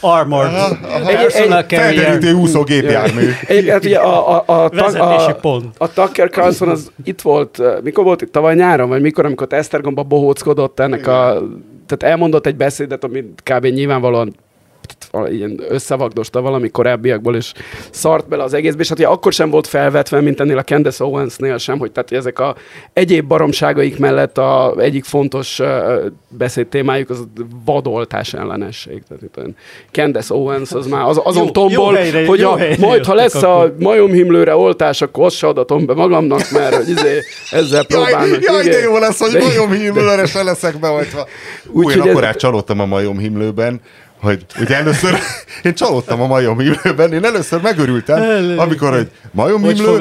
[0.00, 2.34] armored personal carrier.
[2.34, 3.30] úszó gépjármű.
[3.46, 5.74] Egyébként hát ugye a, a, a, a, a, pont.
[5.78, 9.46] a Tucker Carlson az itt volt, eh, mikor volt itt tavaly nyáron, vagy mikor, amikor
[9.50, 11.42] Esztergomba bohóckodott ennek a,
[11.88, 13.66] tehát elmondott egy beszédet, ami kb.
[13.66, 14.34] nyilvánvalóan
[15.30, 17.52] ilyen összevagdosta valami korábbiakból, és
[17.90, 21.04] szart bele az egészbe, és hát ugye akkor sem volt felvetve, mint ennél a Candace
[21.04, 22.54] Owensnél sem, hogy tehát ezek a
[22.92, 25.60] egyéb baromságaik mellett a egyik fontos
[26.28, 27.24] beszédtémájuk az
[27.64, 29.02] vadoltás ellenesség.
[29.08, 29.56] Tehát itt olyan
[29.92, 33.04] Candace Owens az már az, azon Jó- tombol, jó helyre- hogy jó a, helyre majd
[33.04, 37.18] ha lesz a majomhimlőre oltás, akkor azt se adatom be magamnak, mert hogy izé,
[37.50, 38.42] ezzel Jaj, próbálnak.
[38.42, 38.82] jaj, de igen.
[38.82, 41.26] jó lesz, hogy De- majomhimlőre se leszek beoltva.
[41.66, 43.80] Úgy, Úgyhogy én ez- akkor csalódtam a majomhimlőben,
[44.20, 45.14] hogy ugye először,
[45.64, 48.22] én csalódtam a majomhimlőben, én először megörültem,
[48.56, 49.08] amikor, hogy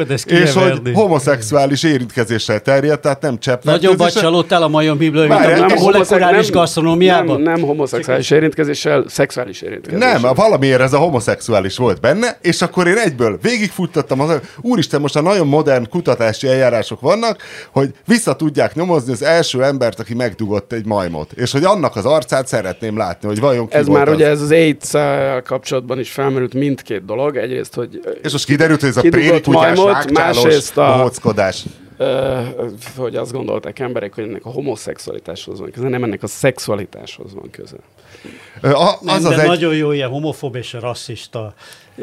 [0.10, 3.64] ezt és hogy homoszexuális érintkezéssel terjedt, tehát nem csepp.
[3.64, 7.42] Nagyobbat csalódtál a majom himlő, mint Várjál, a nem molekuláris gasztronómiában?
[7.42, 10.20] Nem, nem homoszexuális érintkezéssel, szexuális érintkezéssel.
[10.20, 15.16] Nem, valamiért ez a homoszexuális volt benne, és akkor én egyből végigfuttattam az, úristen, most
[15.16, 20.74] a nagyon modern kutatási eljárások vannak, hogy vissza tudják nyomozni az első embert, aki megdugott
[20.74, 24.07] egy majmot, és hogy annak az arcát szeretném látni, hogy vajon ki Ez volt már
[24.08, 24.16] az.
[24.16, 24.92] ugye ez az aids
[25.44, 27.36] kapcsolatban is felmerült mindkét dolog.
[27.38, 30.96] Egyrészt, hogy És most kiderült, hogy ez a Kidugott préri kutyás, majmot, rákcsálós, másrészt a-
[30.98, 31.64] bohóckodás.
[31.98, 32.40] ö,
[32.98, 37.50] hogy azt gondolták emberek, hogy ennek a homoszexualitáshoz van köze, nem ennek a szexualitáshoz van
[37.52, 37.76] köze.
[38.62, 38.68] A,
[39.02, 39.48] Nem, az de az egy...
[39.48, 41.54] nagyon jó ilyen homofób és rasszista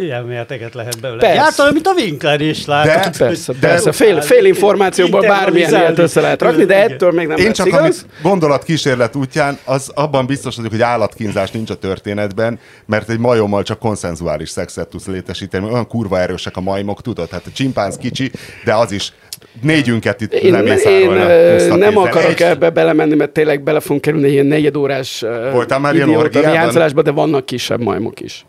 [0.01, 1.21] ilyen mérteket lehet belőle.
[1.21, 1.35] Persze.
[1.37, 3.13] Jártam, mint a Winkler is látod.
[3.13, 3.93] De- Persze, persze.
[3.93, 7.67] Fél, fél információból bármilyen ilyet össze lehet rakni, de ettől még nem Én lesz csak
[7.67, 7.81] igaz.
[7.81, 13.63] amit gondolatkísérlet útján, az abban biztos vagyok, hogy állatkínzás nincs a történetben, mert egy majommal
[13.63, 17.29] csak konszenzuális szexet tudsz létesíteni, olyan kurva erősek a majmok, tudod?
[17.31, 18.31] Hát a csimpánz kicsi,
[18.65, 19.13] de az is
[19.63, 24.01] négyünket itt Én, én lemészárolna puszta nem akarok Egy- ebbe belemenni, mert tényleg bele fogunk
[24.01, 27.03] kerülni ilyen negyedórás Voltál már ilyen orgiában?
[27.03, 28.47] de vannak kisebb majmok is.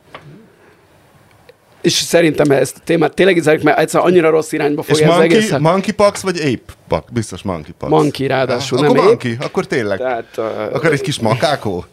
[1.82, 5.18] És szerintem ezt a témát tényleg zárjuk, mert egyszer annyira rossz irányba És fogja az
[5.18, 5.52] monkey, egész.
[5.60, 7.08] monkeypox vagy ape pak?
[7.14, 7.92] Biztos monkeypox.
[7.92, 9.08] Monkey ráadásul, akkor nem ape.
[9.10, 9.98] monkey, akkor tényleg.
[9.98, 11.86] Tehát, uh, Akkor egy kis makákó?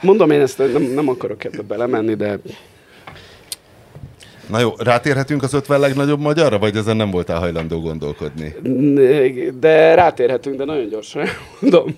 [0.00, 2.38] mondom én ezt, nem, nem akarok ebbe belemenni, de
[4.50, 8.54] Na jó, rátérhetünk az 50 legnagyobb magyarra, vagy ezen nem voltál hajlandó gondolkodni?
[9.60, 11.24] de rátérhetünk, de nagyon gyorsan
[11.60, 11.96] mondom.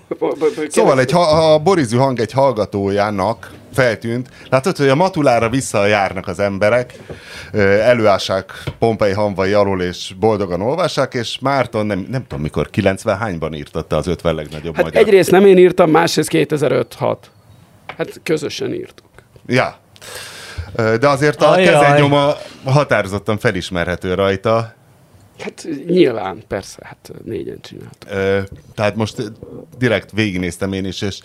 [0.68, 4.28] Szóval egy, ha- a Borizű hang egy hallgatójának feltűnt.
[4.50, 6.94] Látod, hogy a matulára visszajárnak az emberek,
[7.82, 13.54] előássák Pompei hanvai alól, és boldogan olvassák, és Márton nem, nem tudom mikor, 90 hányban
[13.54, 15.02] írtatta az 50 legnagyobb Hát magyar.
[15.02, 17.16] egyrészt nem én írtam, másrészt 2005-6.
[17.96, 19.06] Hát közösen írtuk.
[19.46, 19.76] Ja.
[20.76, 21.64] De azért a Ajaj.
[21.72, 22.32] kezenyoma
[22.64, 24.74] határozottan felismerhető rajta.
[25.38, 28.10] Hát nyilván, persze, hát négyen csináltuk.
[28.10, 28.38] Ö,
[28.74, 29.32] Tehát most
[29.78, 31.18] direkt végignéztem én is, és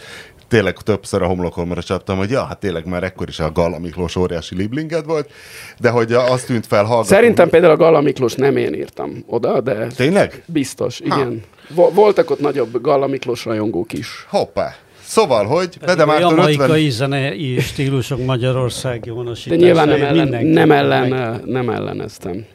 [0.47, 4.15] tényleg többször a homlokomra csaptam, hogy ja, hát tényleg már ekkor is a Galla Miklós
[4.15, 5.31] óriási liblinged volt,
[5.79, 7.03] de hogy azt tűnt fel hallgatom.
[7.17, 10.43] Szerintem például a Galla Miklós nem én írtam oda, de Tényleg?
[10.45, 11.43] biztos, igen.
[11.69, 14.25] Vo- voltak ott nagyobb Galla Miklós rajongók is.
[14.29, 14.75] Hoppá.
[15.07, 16.51] Szóval, hogy Bede a Márton 50...
[16.51, 19.61] jamaikai zenei stílusok Magyarországi De honosítása.
[19.61, 22.45] nyilván nem, ellen, nem, ellen, nem elleneztem.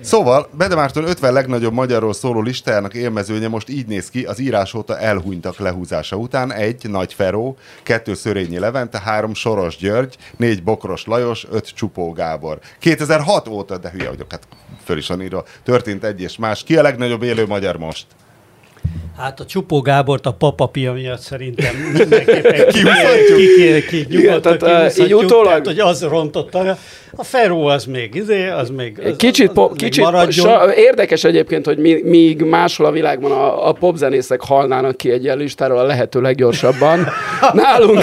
[0.00, 4.74] Szóval Bede Márton 50 legnagyobb magyarról szóló listájának élmezőnye most így néz ki az írás
[4.74, 6.52] óta elhunytak lehúzása után.
[6.52, 12.58] Egy Nagy Feró, kettő Szörényi Levente, három Soros György, négy Bokros Lajos, öt Csupó Gábor.
[12.78, 14.42] 2006 óta, de hülye vagyok, hát
[14.84, 16.62] föl is van írva, történt egy és más.
[16.64, 18.06] Ki a legnagyobb élő magyar most?
[19.18, 23.36] Hát a Csupó Gábort a papapia miatt szerintem mindenképpen Kihúzhatjuk.
[23.38, 26.76] ki, ki, ki, Igen, tehát, eh, így utólag- tehát, hogy az rontotta.
[27.16, 31.24] A Feró az még, izé, az még, az, Kicsit, az, az még kicsit sa, érdekes
[31.24, 35.78] egyébként, hogy mi, míg máshol a világban a, a popzenészek halnának ki egy ilyen listáról
[35.78, 37.06] a lehető leggyorsabban,
[37.52, 38.02] nálunk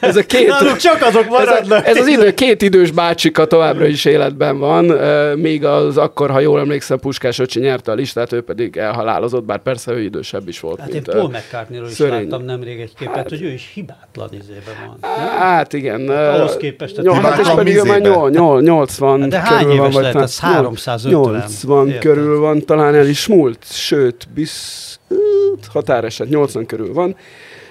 [0.00, 0.46] ez a két...
[0.46, 1.84] Nálunk csak azok Ez, maradnak.
[1.84, 6.30] a, ez az idő, két idős bácsika továbbra is életben van, ö, míg az akkor,
[6.30, 10.48] ha jól emlékszem, Puskás öcsi nyerte a listát, ő pedig elhalálozott, bár persze ő idősebb
[10.50, 10.80] is volt.
[10.80, 12.22] Hát én Paul McCartney-ról is Szörény.
[12.22, 15.10] láttam nemrég egy képet, hogy ő is hibátlan izében van.
[15.38, 16.08] Hát igen.
[16.08, 19.76] ahhoz ö, képest, tehát Nyol, hát és pedig már nyol, nyol, 80 De hány körül
[19.76, 20.38] van, éves vagy lehet ez?
[20.38, 21.20] 350?
[21.20, 22.00] 80 Érted?
[22.02, 27.16] körül van, talán el is múlt, sőt, bisz, öt, határeset, 80 körül van.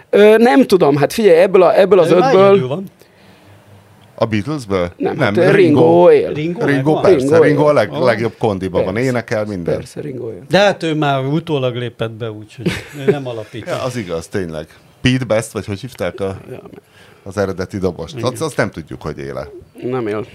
[0.10, 2.68] Ö, nem tudom, hát figyelj, ebből, a, ebből az ötből...
[2.68, 2.84] van.
[4.22, 4.92] A Beatlesből?
[4.98, 6.34] Nem, nem hát Ringo él.
[6.34, 9.10] Ringo, Ringo persze, Ringo Ringo a leg, legjobb kondiban van, Persze.
[9.10, 9.76] énekel minden.
[9.76, 10.44] Persze, Ringo él.
[10.50, 12.72] De hát ő már utólag lépett be, úgyhogy
[13.08, 13.74] nem alapítja.
[13.74, 14.68] Ja, az igaz, tényleg.
[15.02, 16.40] Pete Best, vagy hogy hívták a,
[17.24, 18.24] az eredeti dobost?
[18.24, 19.48] Azt, azt nem tudjuk, hogy éle.
[19.82, 20.26] nem él.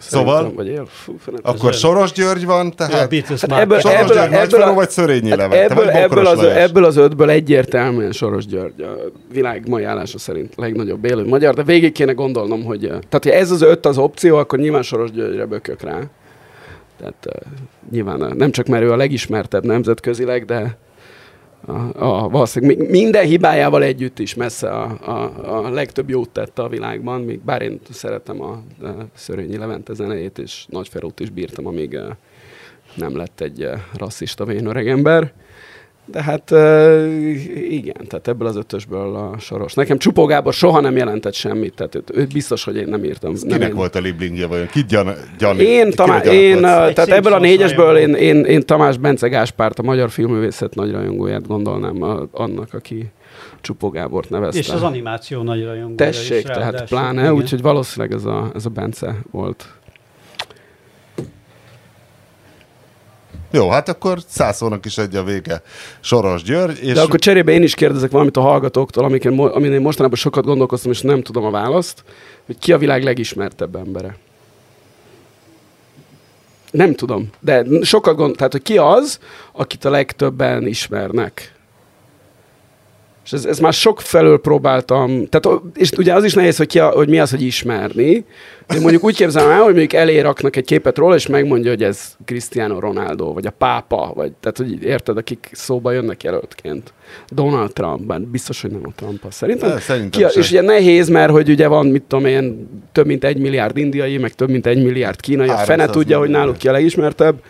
[0.00, 0.52] Szóval?
[0.54, 0.86] Vagy él.
[0.88, 1.14] Fú.
[1.42, 1.74] Akkor.
[1.74, 4.90] Soros György van, Ja, tehát Beatles Hát ebből- Soros ebből György, Nagy ebből a- vagy
[4.90, 6.54] Szörényi Hát Levente, ebből, vagy ebből, az, Lajos?
[6.54, 8.94] ebből az ötből egyértelműen Soros György a
[9.32, 13.28] világ mai állása szerint legnagyobb élő magyar, de végig kéne gondolnom, hogy eh, tehát, hogy
[13.32, 15.98] ez az öt az opció, akkor nyilván Soros Györgyre bökök rá.
[16.98, 17.32] Tehát uh,
[17.90, 20.76] nyilván eh, nem csak mert ő a legismertebb nemzetközileg, de
[21.70, 26.62] a, a, valószínűleg mi- minden hibájával együtt is messze a, a, a legtöbb jót tette
[26.62, 28.50] a világban, még bár én szeretem a,
[28.82, 31.98] a Szörényi Levente zenejét, és Nagy Ferót is bírtam, amíg
[32.94, 35.32] nem lett egy rasszista vén öregember.
[36.10, 39.74] De hát uh, igen, tehát ebből az ötösből a soros.
[39.74, 43.32] Nekem Csupó Gábor soha nem jelentett semmit, tehát őt biztos, hogy én nem írtam.
[43.32, 43.74] Nem Kinek én.
[43.74, 44.66] volt a liblingje vajon?
[44.66, 49.28] Ki gyan, gyan, Én, Tamá- én tehát ebből a négyesből én, én, én Tamás Bence
[49.28, 53.10] Gáspárt, a magyar filmművészet nagy rajongóját gondolnám a, annak, aki
[53.60, 54.58] Csupó Gábort nevezte.
[54.58, 56.86] És az animáció nagy rajongója Tessék, is, tehát ráadásul.
[56.86, 59.64] pláne, úgyhogy valószínűleg ez a, ez a Bence volt.
[63.50, 65.62] Jó, hát akkor százszónak is egy a vége.
[66.00, 69.80] Soros György, és De akkor cserébe én is kérdezek valamit a hallgatóktól, amiken, amin én
[69.80, 72.04] mostanában sokat gondolkoztam, és nem tudom a választ,
[72.46, 74.16] hogy ki a világ legismertebb embere.
[76.70, 79.18] Nem tudom, de sokat gond, tehát hogy ki az,
[79.52, 81.54] akit a legtöbben ismernek.
[83.30, 86.78] És ez, ez már sok felől próbáltam, tehát, és ugye az is nehéz, hogy, ki
[86.78, 88.24] a, hogy mi az, hogy ismerni.
[88.66, 91.82] De mondjuk úgy képzelem el, hogy mondjuk elé raknak egy képet róla, és megmondja, hogy
[91.82, 96.92] ez Cristiano Ronaldo, vagy a pápa, vagy tehát, hogy érted, akik szóba jönnek jelöltként.
[97.28, 99.34] Donald Trump, bár biztos, hogy nem a Trump az.
[99.34, 99.68] Szerintem.
[99.68, 100.40] De szerintem ki a, se.
[100.40, 104.18] és ugye nehéz, mert hogy ugye van, mit tudom én, több mint egy milliárd indiai,
[104.18, 107.42] meg több mint egy milliárd kínai, a 300 fene tudja, hogy náluk ki a legismertebb.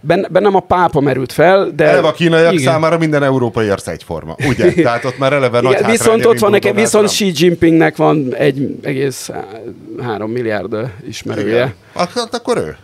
[0.00, 1.84] Ben, bennem a pápa merült fel, de...
[1.84, 2.64] Eleve a kínaiak Igen.
[2.64, 4.72] számára minden európai arc egyforma, ugye?
[4.82, 7.08] Tehát ott már eleve nagy Igen, viszont ott van nekem, viszont.
[7.08, 9.30] Xi Jinpingnek van egy egész
[10.02, 10.76] három milliárd
[11.08, 11.54] ismerője.
[11.54, 11.74] Igen.
[11.94, 12.76] Hát akkor ő.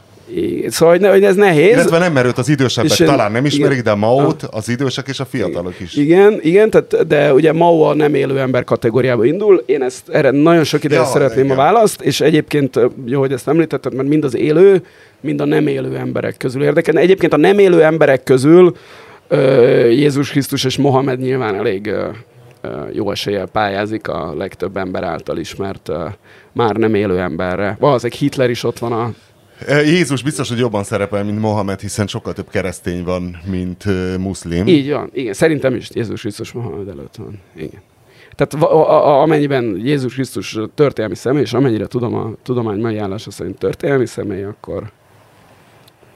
[0.68, 1.72] Szóval, hogy ez nehéz.
[1.72, 3.84] Illetve nem, mert őt az idősebbek És talán nem ismerik, igen.
[3.84, 5.94] de Maót az idősek és a fiatalok is.
[5.94, 9.62] Igen, igen, tehát, de ugye Mao a nem élő ember kategóriába indul.
[9.66, 11.56] Én ezt erre nagyon sok ideje Ja, szeretném igen.
[11.56, 14.82] a választ, és egyébként jó, hogy ezt említetted, mert mind az élő,
[15.20, 16.96] mind a nem élő emberek közül érdekel.
[16.96, 18.76] Egyébként a nem élő emberek közül
[19.88, 21.90] Jézus Krisztus és Mohamed nyilván elég
[22.92, 25.90] jó eséllyel pályázik a legtöbb ember által ismert
[26.52, 27.76] már nem élő emberre.
[27.80, 29.12] Valószínűleg Hitler is ott van a
[29.68, 34.66] Jézus biztos, hogy jobban szerepel, mint Mohamed, hiszen sokkal több keresztény van, mint uh, muszlim.
[34.66, 35.33] Így van, igen.
[35.33, 37.40] Szerintem is Jézus Krisztus Mohamed előtt van.
[37.57, 37.83] Igen.
[38.37, 43.31] Tehát a, a, amennyiben Jézus Krisztus történelmi személy, és amennyire tudom a tudomány mai állása
[43.31, 44.92] szerint történelmi személy, akkor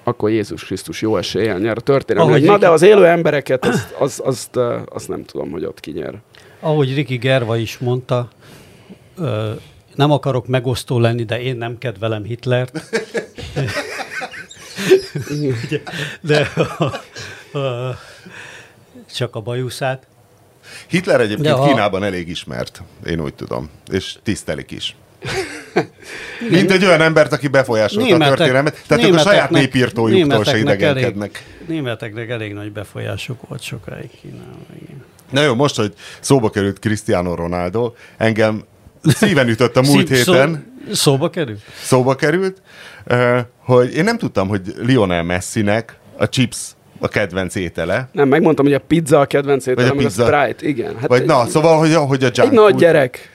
[0.05, 2.31] akkor Jézus Krisztus jó eséllyel nyer a történelmi.
[2.31, 5.65] Ahogy Na, Riki- de az élő embereket, azt, azt, azt, ö, azt nem tudom, hogy
[5.65, 6.15] ott kinyer.
[6.61, 8.29] Ahogy Riki Gerva is mondta,
[9.19, 9.51] ö,
[9.99, 12.83] nem akarok megosztó lenni, de én nem kedvelem Hitlert.
[15.31, 15.81] Ugye,
[16.21, 16.85] de a,
[17.59, 17.99] a,
[19.15, 20.07] csak a bajuszát.
[20.87, 24.97] Hitler egyébként De a- Kínában elég ismert, én úgy tudom, és tisztelik is.
[26.51, 28.83] Mint egy olyan embert, aki befolyásolta a történelmet.
[28.87, 31.45] Tehát ők a saját népírtójuktól se németeknek idegenkednek.
[31.57, 34.67] Elég, németeknek elég nagy befolyásuk volt sokáig Kínában.
[34.83, 35.05] Igen.
[35.31, 38.65] Na jó, most, hogy szóba került Cristiano Ronaldo, engem
[39.03, 41.57] szíven ütött a múlt Szí- héten, Szó, szóba kerül?
[41.83, 42.63] szóba került,
[43.65, 46.57] hogy én nem tudtam, hogy Lionel Messinek a chips
[47.01, 48.09] a kedvenc étele.
[48.13, 50.27] Nem, megmondtam, hogy a pizza a kedvenc Vagy ételem, a meg a pizza.
[50.27, 50.97] Sprite, igen.
[50.97, 53.31] Hát Vagy egy, na, szóval, hogy, a- hogy a junk egy nagy gyerek.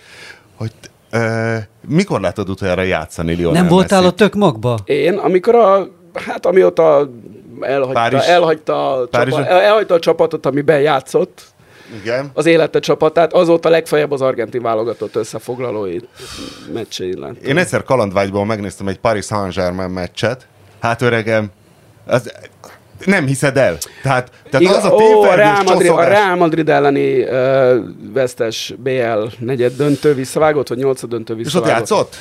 [0.56, 0.71] Hogy,
[1.10, 4.17] eh, mikor látod utoljára játszani Lionel Nem voltál a Messit?
[4.17, 4.80] tök magba?
[4.86, 7.10] Én, amikor a, hát amióta
[7.62, 9.43] elhagyta, Párizs- elhagyta, a Párizson?
[9.43, 11.41] csapat, elhagyta a csapatot, amiben játszott,
[12.01, 12.32] Igen.
[12.34, 15.97] az élete csapatát, azóta legfeljebb az argentin válogatott összefoglalói
[16.73, 17.45] meccsei lett.
[17.45, 20.47] Én egyszer kalandvágyból megnéztem egy Paris Saint-Germain meccset.
[20.79, 21.51] Hát öregem,
[22.06, 22.32] az,
[23.06, 23.77] nem hiszed el.
[24.01, 27.75] Tehát, tehát Igaz, az a ó, a Real, Madrid, a Real Madrid elleni uh,
[28.13, 31.77] vesztes BL negyed döntő visszavágott, vagy nyolcad döntő És ott visszavágott?
[31.77, 32.15] játszott?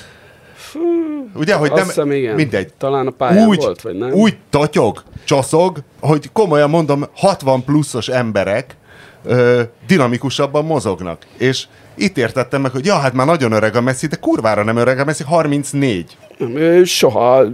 [1.35, 1.85] Ugye, hogy nem...
[1.85, 2.35] hiszem, igen.
[2.35, 2.73] Mindegy.
[2.79, 4.13] Talán a pályán úgy, volt, vagy nem?
[4.13, 8.77] Úgy totyog, csoszog, hogy komolyan mondom, 60 pluszos emberek
[9.25, 11.19] ö, dinamikusabban mozognak.
[11.39, 14.77] És itt értettem meg, hogy ja, hát már nagyon öreg a Messi, de kurvára nem
[14.77, 16.17] öreg a Messi, 34.
[16.39, 17.45] Nem, ő soha,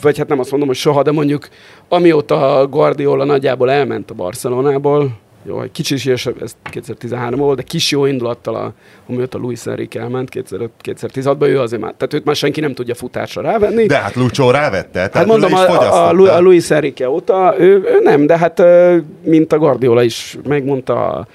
[0.00, 1.48] vagy hát nem azt mondom, hogy soha, de mondjuk
[1.88, 7.90] amióta Guardiola nagyjából elment a Barcelonából, jó, egy kicsi is, ez 2013 volt, de kis
[7.90, 8.72] jó indulattal, a,
[9.08, 13.42] amióta Luis Enrique elment 2005-2016-ban, ő azért már, tehát őt már senki nem tudja futásra
[13.42, 13.86] rávenni.
[13.86, 14.88] De hát Lucsó rávette.
[14.90, 18.62] Tehát Hát mondom, a, a, a, a Luis Enrique óta, ő, ő nem, de hát
[19.22, 21.26] mint a Guardiola is megmondta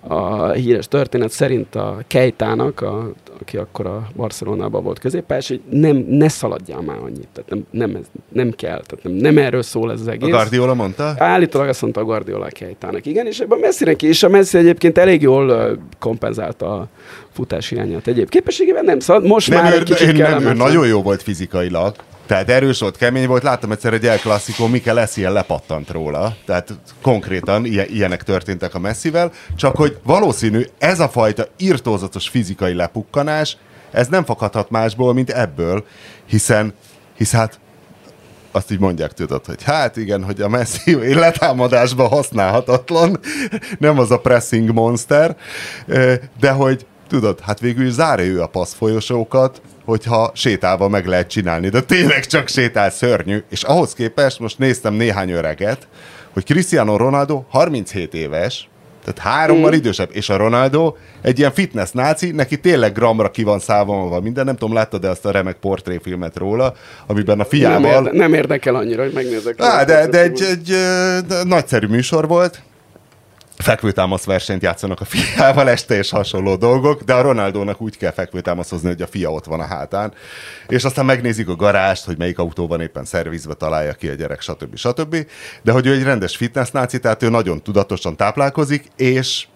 [0.00, 5.60] a, a híres történet szerint a Kejtának, a, aki akkor a Barcelonában volt középpályás, hogy
[5.70, 9.62] nem, ne szaladjál már annyit, tehát nem, nem, ez, nem kell, tehát nem, nem erről
[9.62, 10.30] szól ez az A egész.
[10.30, 11.14] Guardiola mondta?
[11.18, 13.06] Állítólag azt mondta a Guardiola a Kejtának.
[13.06, 16.88] Igen, és ebben Messinek is, a Messi egyébként elég jól kompenzálta a
[17.30, 20.52] futás hiányát egyéb képességében, nem szalad, most Nem, már ő, egy kicsit én nem, ő
[20.52, 21.94] nagyon jó volt fizikailag.
[22.30, 23.42] Tehát erős volt, kemény volt.
[23.42, 26.36] Láttam egyszer egy El Clasico, Mikel Essien lepattant róla.
[26.46, 26.68] Tehát
[27.02, 29.32] konkrétan ilyen, ilyenek történtek a messzivel.
[29.56, 33.56] Csak hogy valószínű ez a fajta irtózatos fizikai lepukkanás,
[33.90, 35.84] ez nem fakadhat másból, mint ebből,
[36.26, 36.74] hiszen,
[37.16, 37.60] hisz hát
[38.50, 43.18] azt így mondják, tudod, hogy hát igen, hogy a Messi letámadásban használhatatlan,
[43.78, 45.36] nem az a pressing monster,
[46.40, 51.68] de hogy tudod, hát végül is zárja ő a passzfolyosókat, hogyha sétálva meg lehet csinálni,
[51.68, 55.88] de tényleg csak sétál szörnyű, és ahhoz képest most néztem néhány öreget,
[56.32, 58.68] hogy Cristiano Ronaldo 37 éves,
[59.04, 63.58] tehát hárommal idősebb, és a Ronaldo egy ilyen fitness náci, neki tényleg gramra ki van
[63.58, 66.74] számolva minden, nem tudom, láttad-e azt a remek portréfilmet róla,
[67.06, 68.04] amiben a nem, fiával...
[68.04, 69.60] érde, nem érdekel annyira, hogy megnézek.
[69.60, 72.62] Á, de, de egy, egy ö, nagyszerű műsor volt.
[73.60, 78.88] Fekvőtámasz versenyt játszanak a fiával, este és hasonló dolgok, de a Ronaldónak úgy kell fekvőtámaszozni,
[78.88, 80.12] hogy a fia ott van a hátán.
[80.68, 84.40] És aztán megnézik a garást, hogy melyik autó van éppen szervizbe, találja ki a gyerek,
[84.40, 84.76] stb.
[84.76, 85.16] stb.
[85.62, 89.46] De hogy ő egy rendes fitness náci, tehát ő nagyon tudatosan táplálkozik, és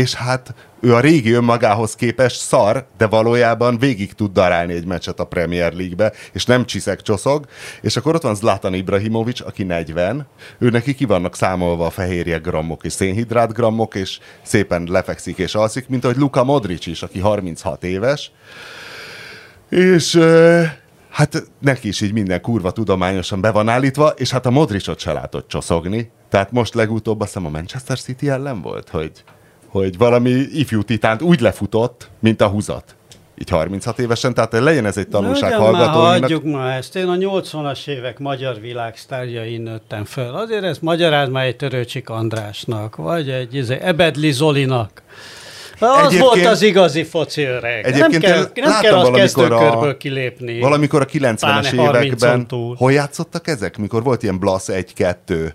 [0.00, 5.20] és hát ő a régi önmagához képest szar, de valójában végig tud darálni egy meccset
[5.20, 7.46] a Premier League-be, és nem csiszek csoszog,
[7.80, 10.26] és akkor ott van Zlatan Ibrahimovic, aki 40,
[10.58, 15.54] ő neki ki vannak számolva a fehérje grammok és szénhidrát grammok, és szépen lefekszik és
[15.54, 18.32] alszik, mint ahogy Luka Modric is, aki 36 éves,
[19.68, 20.18] és
[21.10, 25.12] hát neki is így minden kurva tudományosan be van állítva, és hát a Modricot se
[25.12, 26.10] látott csoszogni.
[26.28, 29.12] Tehát most legutóbb azt hiszem a Manchester City ellen volt, hogy,
[29.70, 32.94] hogy valami ifjú titánt úgy lefutott, mint a húzat.
[33.40, 36.20] Így 36 évesen, tehát legyen ez egy tanulság Ugyan már hallgatóinak.
[36.20, 36.96] hagyjuk már ezt.
[36.96, 40.34] Én a 80-as évek magyar világsztárjain nőttem föl.
[40.34, 45.02] Azért ezt magyaráz már egy Törőcsik Andrásnak, vagy egy izé, Ebedli Zolinak.
[45.78, 47.84] Az Egyébként- volt az igazi foci öreg.
[47.86, 50.60] Egyébként nem kell, nem kell az kezdőkörből kilépni.
[50.60, 52.74] Valamikor a 90-es Pláne 30-on években, túl.
[52.76, 53.78] hol játszottak ezek?
[53.78, 55.52] Mikor volt ilyen Blasz 1-2,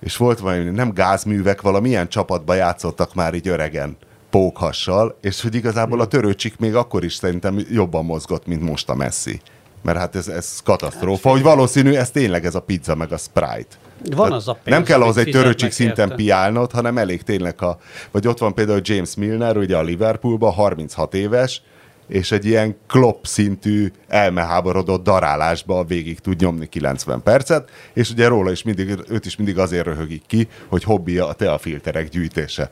[0.00, 3.96] és volt valami, nem gázművek, valamilyen csapatba játszottak már így öregen
[4.30, 8.94] pókhassal, és hogy igazából a törőcsik még akkor is szerintem jobban mozgott, mint most a
[8.94, 9.40] Messi.
[9.82, 13.76] Mert hát ez, ez katasztrófa, hogy valószínű ez tényleg ez a pizza meg a Sprite.
[14.16, 16.14] Van az a pénz, nem kell ahhoz egy fizetnek szinten érte.
[16.14, 17.78] piálnod, hanem elég tényleg a...
[18.10, 21.62] Vagy ott van például James Milner, ugye a Liverpoolban, 36 éves,
[22.10, 28.50] és egy ilyen klopp szintű elmeháborodott darálásba végig tud nyomni 90 percet, és ugye róla
[28.50, 32.70] is mindig, őt is mindig azért röhögik ki, hogy hobbija a teafilterek gyűjtése.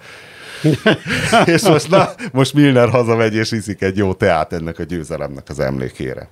[1.54, 5.60] és most, na, most Milner hazamegy és iszik egy jó teát ennek a győzelemnek az
[5.60, 6.28] emlékére.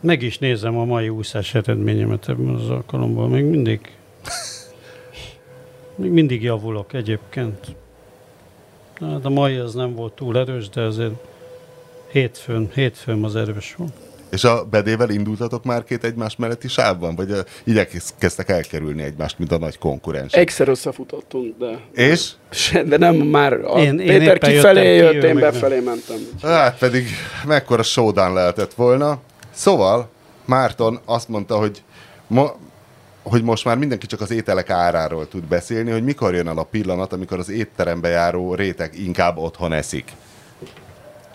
[0.00, 3.28] Meg is nézem a mai úszás eredményemet ebben az alkalomból.
[3.28, 3.80] Még mindig...
[5.96, 7.76] Még mindig javulok egyébként.
[9.00, 11.12] Hát a mai az nem volt túl erős, de azért
[12.18, 13.92] hétfőn, hétfőn az erős volt.
[14.30, 17.14] És a bedével indultatok már két egymás melletti sávban?
[17.14, 20.32] Vagy ö, igyekeztek elkerülni egymást, mint a nagy konkurens?
[20.32, 22.30] Egyszer összefutottunk, de, És?
[22.90, 25.42] de nem már a Én- én Péter éppen kifelé jöttem ki, jött, ő én meg
[25.42, 25.52] nem.
[25.52, 26.16] befelé mentem.
[26.42, 27.06] Hát pedig
[27.46, 29.18] mekkora showdown lehetett volna.
[29.50, 30.08] Szóval
[30.44, 31.82] Márton azt mondta, hogy,
[32.26, 32.54] mo-
[33.22, 36.62] hogy most már mindenki csak az ételek áráról tud beszélni, hogy mikor jön el a
[36.62, 40.12] pillanat, amikor az étterembe járó réteg inkább otthon eszik.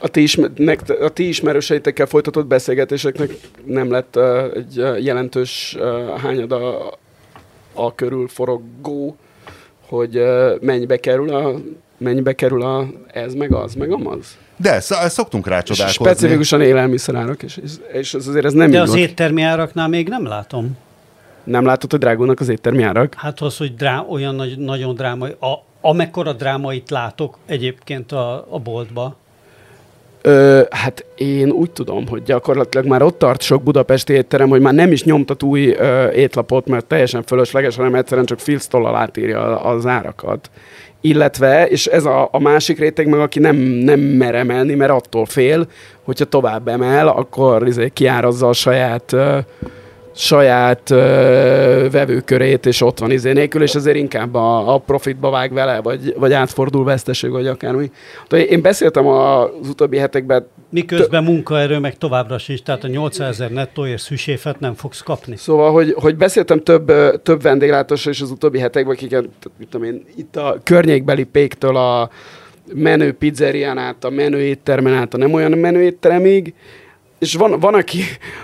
[0.02, 3.30] A ti, ismer, nek, a ti ismerőseitekkel folytatott beszélgetéseknek
[3.66, 6.90] nem lett uh, egy uh, jelentős uh, hányada
[7.74, 9.16] a körül forogó,
[9.88, 11.54] hogy uh, mennyibe kerül a
[11.98, 14.38] mennyibe kerül a ez meg az, meg amaz?
[14.58, 16.06] De sz- szoktunk rá És csodálkozni.
[16.06, 19.00] specifikusan élelmiszerárak, és, és, és ez azért ez nem De az volt.
[19.02, 20.78] éttermi áraknál még nem látom.
[21.44, 23.14] Nem látod, hogy drágulnak az éttermi árak?
[23.18, 28.60] Hát az, hogy drá, olyan nagy, nagyon drámai, a, amekkora drámait látok egyébként a, a
[28.60, 29.16] boltba.
[30.22, 34.74] Ö, hát én úgy tudom, hogy gyakorlatilag már ott tart sok budapesti étterem, hogy már
[34.74, 39.86] nem is nyomtat új ö, étlapot, mert teljesen fölösleges, hanem egyszerűen csak filctollal átírja az
[39.86, 40.50] árakat.
[41.02, 45.26] Illetve, és ez a, a másik réteg meg, aki nem, nem mer emelni, mert attól
[45.26, 45.68] fél,
[46.04, 49.38] hogyha tovább emel, akkor izé, kiárazza a saját ö,
[50.16, 55.54] saját ö, vevőkörét, és ott van izé nélkül, és azért inkább a, a profitba vág
[55.54, 57.92] vele, vagy, vagy átfordul veszteség, vagy akármi.
[58.30, 63.52] De Én beszéltem az utóbbi hetekben, Miközben munkaerő meg továbbra sincs, tehát a 800 ezer
[63.52, 65.38] nettóért szüséfet nem fogsz kapni.
[65.38, 66.92] szóval, hogy, hogy beszéltem több,
[67.24, 72.10] több vendéglátósról is az utóbbi hetekben, akiket, mit tudom én, itt a környékbeli péktől a
[72.74, 76.54] menő pizzerián át, a menő éttermen át, a nem olyan menő étteremig,
[77.20, 78.02] és van, van aki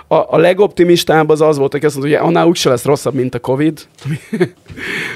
[0.07, 3.35] a, a legoptimistább az az volt, aki azt mondta, hogy annál úgyse lesz rosszabb, mint
[3.35, 3.79] a Covid.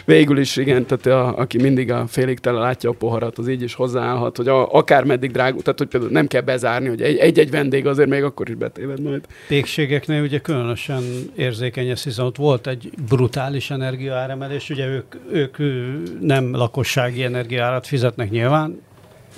[0.06, 3.62] Végül is igen, tehát a, aki mindig a félig tele látja a poharat, az így
[3.62, 7.18] is hozzáállhat, hogy a, akár meddig drágul, tehát hogy például nem kell bezárni, hogy egy-
[7.18, 9.26] egy-egy vendég azért még akkor is betéved majd.
[9.48, 11.04] Pékségeknél ugye különösen
[11.36, 15.58] érzékeny ez, hiszen ott volt egy brutális energiaáremelés, ugye ők, ők
[16.22, 18.82] nem lakossági energiaárat fizetnek nyilván,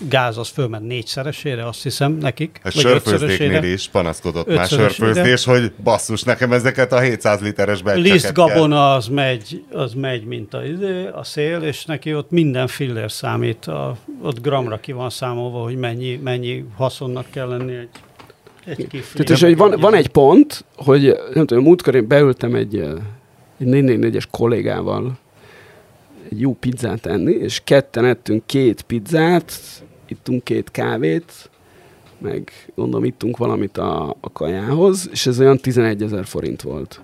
[0.09, 2.59] gáz az fölment négyszeresére, azt hiszem, nekik.
[2.59, 8.11] A vagy sörfőzdéknél is panaszkodott már sörfőzdés, hogy basszus, nekem ezeket a 700 literes beccseket
[8.11, 8.45] Liszt kell.
[8.45, 13.11] gabona az megy, az megy, mint a, izé, a szél, és neki ott minden fillér
[13.11, 17.89] számít, a, ott gramra ki van számolva, hogy mennyi, mennyi haszonnak kell lenni egy,
[18.65, 18.87] egy.
[19.13, 22.91] Tehát, és hogy van, van egy pont, hogy nem tudom, múltkor én beültem egy, eh,
[23.59, 25.19] egy 444-es kollégával
[26.31, 29.53] egy jó pizzát enni, és ketten ettünk két pizzát,
[30.11, 31.49] ittunk két kávét,
[32.17, 37.01] meg gondolom ittunk valamit a, a kajához, és ez olyan 11 ezer forint volt.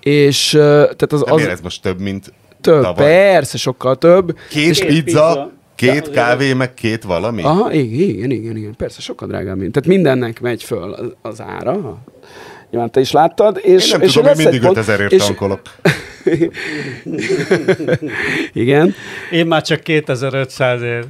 [0.00, 3.04] És eh, tehát az, az ez most több, mint több, tavaly?
[3.06, 4.36] persze, sokkal több.
[4.50, 5.50] Két És- pizza, pizza.
[5.74, 7.42] két Ja, kávé, meg két valami?
[7.42, 9.72] Aha, igen, igen, igen, igen, persze, sokkal drágább, mint.
[9.72, 11.98] Tehát mindennek megy föl az, az ára.
[12.72, 13.58] Nyilván te is láttad.
[13.62, 15.60] És, Én nem és tudom, én mindig pont- 5000 ért és- tankolok.
[18.52, 18.94] Igen.
[19.30, 21.04] Én már csak 2500 ér.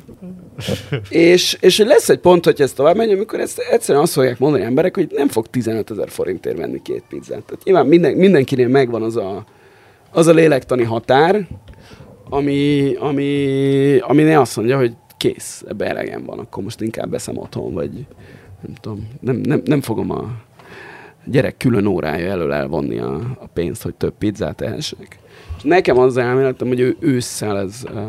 [1.08, 4.64] És, és lesz egy pont, hogy ez tovább megy, amikor ezt egyszerűen azt fogják mondani
[4.64, 7.42] emberek, hogy nem fog 15 ezer forintért venni két pizzát.
[7.42, 9.44] Tehát nyilván minden, mindenkinél megvan az a,
[10.10, 11.46] az a lélektani határ,
[12.30, 17.38] ami, ami, ami ne azt mondja, hogy kész, ebbe elegem van, akkor most inkább veszem
[17.38, 17.90] otthon, vagy
[18.66, 20.30] nem tudom, nem, nem, nem fogom a
[21.24, 25.18] gyerek külön órája elől elvonni a, a pénzt, hogy több pizzát ehessek.
[25.56, 28.00] És nekem az elméletem, hogy ő ősszel ez uh,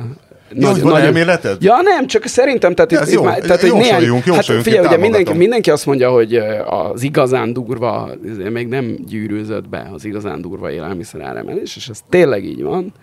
[0.55, 1.63] Ja, hogy van elméleted?
[1.63, 3.23] Ja, nem, csak szerintem, tehát Ja, itt, ez itt jó.
[3.23, 6.35] már, tehát, Jósoljunk, néhány, hát jósoljunk, figyelj, ugye mindenki, mindenki azt mondja, hogy
[6.65, 8.09] az igazán durva,
[8.51, 12.93] még nem gyűrűzött be az igazán durva élelmiszer áremelés, és ez tényleg így van,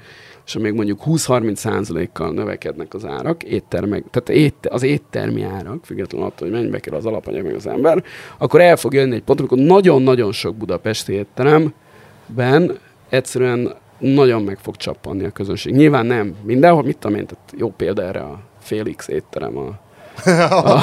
[0.47, 6.27] és még mondjuk 20-30 százalékkal növekednek az árak, éttermek, tehát ét, az éttermi árak, függetlenül
[6.27, 8.05] attól, hogy mennyibe kell az alapanyag meg az ember,
[8.39, 12.79] akkor el fog jönni egy pont, amikor nagyon-nagyon sok budapesti étteremben
[13.09, 15.75] egyszerűen nagyon meg fog csappanni a közönség.
[15.75, 19.79] Nyilván nem mindenhol, mit tudom én, tehát jó példa erre a Félix étterem a,
[20.31, 20.83] a,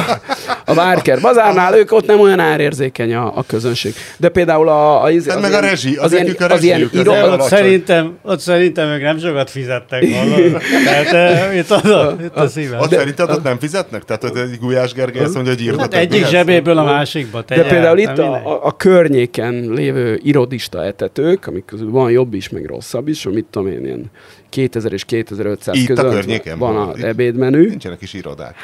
[0.70, 3.94] a Várker bazárnál, ők ott nem olyan árérzékeny a, a közönség.
[4.18, 5.04] De például a...
[5.04, 8.18] a, az, Hát meg a rezsi, az ilyen, a az ilyen rezsijük, az Ott szerintem,
[8.22, 10.62] ott szerintem ők nem sokat fizettek hallod.
[10.86, 12.80] Tehát eh, itt, az, itt a szívem.
[12.80, 14.04] Ott szerinted ott nem fizetnek?
[14.04, 17.64] Tehát ott egy Gulyás Gergely azt mondja, hogy a Hát egyik zsebéből a másikba De
[17.64, 22.50] például itt Hát a, a, a környéken lévő irodista etetők, amik közül van jobb is,
[22.50, 24.12] meg rosszabb is, mit tudom én, ilyen
[24.50, 26.88] 2000 és 2500 Itt a között környéken van van.
[26.88, 27.68] az Itt- ebédmenü.
[27.68, 28.56] Nincsenek is irodák.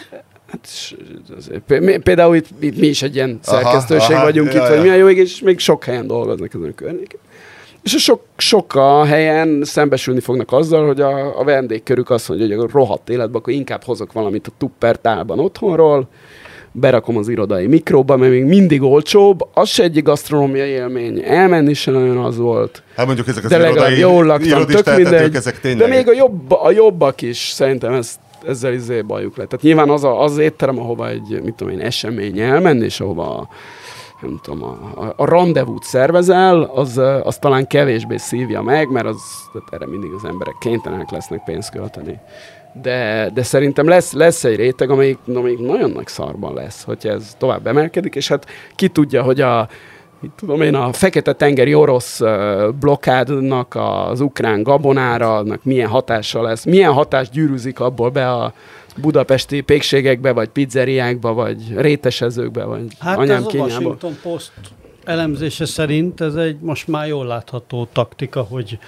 [0.54, 4.68] Hát, mi- Például itt, itt mi is egy ilyen Aha, szerkesztőség aha, vagyunk ja, itt,
[4.68, 4.82] vagy ja.
[4.82, 7.20] milyen jó ég, és még sok helyen dolgoznak ezen a környéken.
[7.84, 12.47] És a sok, sok a helyen szembesülni fognak azzal, hogy a, a vendégkörük azt mondja,
[12.58, 16.08] hogy a rohadt életben, akkor inkább hozok valamit a tupper tálban otthonról,
[16.72, 21.91] berakom az irodai mikróba, mert még mindig olcsóbb, az se egy gasztronómiai élmény, elmenni se
[21.91, 25.36] nagyon az volt, Hát mondjuk ezek az de legalább irodai, jól laktam, tök mindegy.
[25.36, 25.89] ezek De tényleg.
[25.89, 29.50] még a, jobb, a jobbak is szerintem ezt, ezzel izé bajuk lett.
[29.50, 33.48] Tehát nyilván az a, az étterem, ahova egy, mit tudom én, esemény elmenni, és ahova
[34.22, 39.22] nem tudom, a, a, a rendezvút szervezel, az, az talán kevésbé szívja meg, mert az,
[39.54, 42.20] tehát erre mindig az emberek kénytelenek lesznek pénzt költeni.
[42.82, 47.36] De, de szerintem lesz, lesz egy réteg, amelyik, amelyik nagyon nagy szarban lesz, hogyha ez
[47.38, 49.68] tovább emelkedik, és hát ki tudja, hogy a,
[50.36, 52.21] tudom én, a Fekete-tengeri orosz
[52.80, 58.53] blokkádnak az ukrán gabonára, annak milyen hatása lesz, milyen hatás gyűrűzik abból be a
[58.97, 63.57] budapesti pékségekbe, vagy pizzeriákba, vagy rétesezőkbe, vagy Hát anyám ez a.
[63.57, 64.51] Washington Post
[65.03, 68.80] elemzése szerint ez egy most már jól látható taktika, hogy,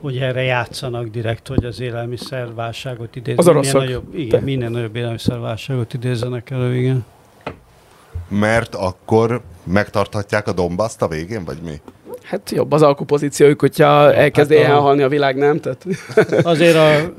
[0.00, 3.38] hogy erre játszanak direkt, hogy az élelmiszerválságot idézzenek.
[3.38, 3.80] Az oroszok.
[3.80, 7.04] Nagyobb, igen, minden nagyobb élelmiszerválságot idézzenek elő, igen.
[8.30, 11.80] Mert akkor megtarthatják a Dombaszt a végén, vagy mi?
[12.22, 15.60] Hát jobb az alkupozíciójuk, hogyha elkezd hát a- elhalni a világ, nem?
[15.60, 15.86] Tehát,
[16.42, 17.12] Azért a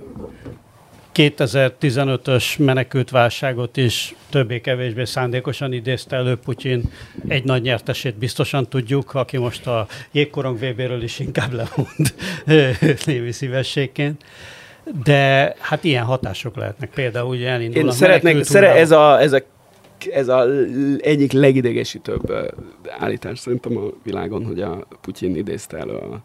[1.14, 6.84] 2015-ös menekültválságot is többé-kevésbé szándékosan idézte elő Putyin.
[7.28, 12.14] Egy nagy nyertesét biztosan tudjuk, aki most a jégkorong VB-ről is inkább lemond
[13.06, 14.24] névi szívességként.
[15.04, 16.90] De hát ilyen hatások lehetnek.
[16.90, 19.40] Például ugye elindul Én a szeretnék, szere, ez a, ez a
[20.06, 20.46] ez a
[20.98, 22.54] egyik legidegesítőbb
[23.00, 26.22] állítás szerintem a világon, hogy a Putyin idézte elő a,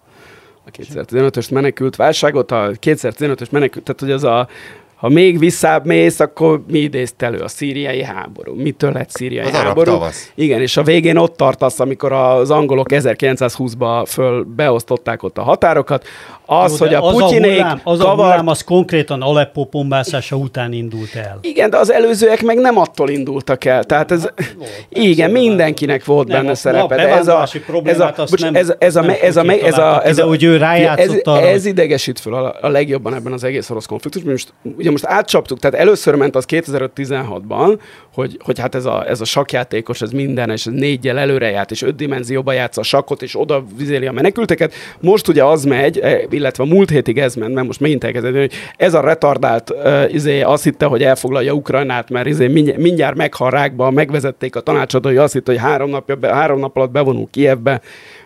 [0.64, 4.49] a 2015-ös menekült válságot, a 2015-ös menekült, tehát hogy az a
[4.97, 7.39] ha még visszább mész, akkor mi idézte elő?
[7.39, 8.55] A szíriai háború.
[8.55, 9.91] Mitől lett szíriai Az háború?
[9.91, 10.33] tavasz.
[10.35, 16.07] Igen, és a végén ott tartasz, amikor az angolok 1920-ba föl beosztották ott a határokat.
[16.49, 19.64] Az, Jó, hogy a az Putyinék a hullám, az a kavart hullám az konkrétan Aleppo
[19.64, 21.38] bombázása után indult el.
[21.40, 23.84] igen, de az előzőek meg nem attól indultak el.
[23.84, 24.28] Tehát ez,
[24.90, 26.94] igen, mindenkinek volt Nem, benne a- szerepe.
[26.94, 27.49] a De ez a,
[27.84, 30.24] ez a, bocs, nem- ez, a- ez, a, nem ez, a, ez, a, ez a,
[30.26, 34.32] hogy ő rájátszott ez, ez idegesít föl a, a legjobban ebben az egész orosz konfliktusban.
[34.32, 37.78] Most, ugye most átcsaptuk, tehát először ment az 2016-ban,
[38.14, 41.70] hogy, hogy hát ez a, ez a sakjátékos, ez minden, és ez négyel előre járt,
[41.70, 44.72] és öt dimenzióba játsza a sakkot, és oda vizéli a menekülteket.
[45.01, 48.34] Most ugye az megy, eh, illetve a múlt hétig ez ment, mert most megint elkezdett,
[48.34, 53.16] hogy ez a retardált uh, izé azt hitte, hogy elfoglalja Ukrajnát, mert izé mindjárt, mindjárt
[53.16, 57.80] meghal rákba, megvezették a tanácsadói, azt hitte, hogy három, napja, három nap alatt bevonul Kievbe,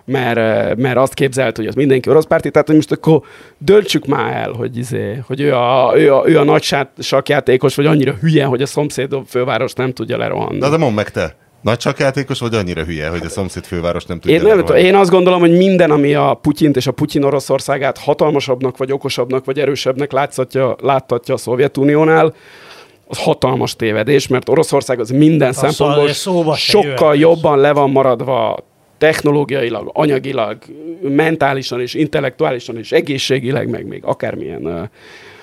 [0.04, 3.22] mert, mert azt képzelt, hogy az mindenki orosz párti, tehát hogy most akkor
[3.58, 7.86] döntsük már el, hogy, izé, hogy ő, a, ő, a, ő a nagy sakjátékos, vagy
[7.86, 10.58] annyira hülye, hogy a szomszéd főváros nem tudja lerohanni.
[10.58, 14.20] Na de mondd meg te, nagy csakjátékos vagy annyira hülye, hogy a szomszéd főváros nem
[14.20, 17.22] tudja Én, nem, tudom, én azt gondolom, hogy minden, ami a Putyint és a Putyin
[17.22, 22.34] Oroszországát hatalmasabbnak, vagy okosabbnak, vagy erősebbnek látszatja, láttatja a Szovjetuniónál,
[23.06, 27.18] az hatalmas tévedés, mert Oroszország az minden Azzal szempontból ez szóba se sokkal jöhet.
[27.18, 28.58] jobban le van maradva
[28.98, 30.58] technológiailag, anyagilag,
[31.02, 34.82] mentálisan és intellektuálisan és egészségileg, meg még akármilyen uh,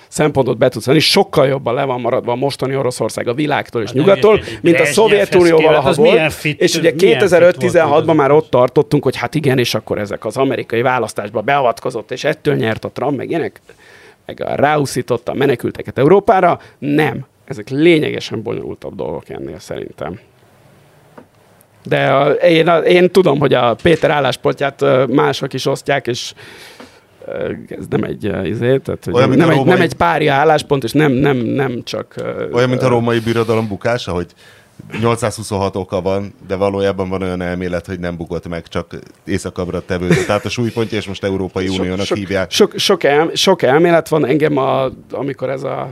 [0.08, 3.88] szempontot be tudsz venni, sokkal jobban le van maradva a mostani Oroszország a világtól és
[3.88, 6.34] Hát nyugattól, mint a Szovjetunió valaha az volt.
[6.34, 9.98] fit- és ugye milyen fit volt 2015-16-ban már ott tartottunk, hogy hát igen, és akkor
[10.00, 13.62] ezek az amerikai választásba beavatkozott, és ettől nyert a Trump, meg ilyenek,
[14.26, 16.60] meg a ráuszította a menekülteket Európára.
[16.78, 17.26] Nem.
[17.46, 20.20] Ezek lényegesen bonyolultabb dolgok ennél szerintem.
[21.84, 26.34] De a, én, a, én tudom, hogy a Péter álláspontját mások is osztják, és
[27.68, 30.92] ez nem egy izé, tehát, hogy Olyan, nem, egy, római- nem egy párja álláspont, és
[30.92, 32.14] nem, nem, nem csak...
[32.18, 34.28] ö, Olyan, mint a római birodalom bukása, hogy
[35.02, 40.26] 826 oka van, de valójában van olyan elmélet, hogy nem bukott meg, csak északabbra tevődött.
[40.26, 42.52] Tehát a súlypontja, és most Európai Uniónak sok, hívják.
[42.52, 45.90] Sok, sok, el, sok elmélet van engem, a, amikor ez a,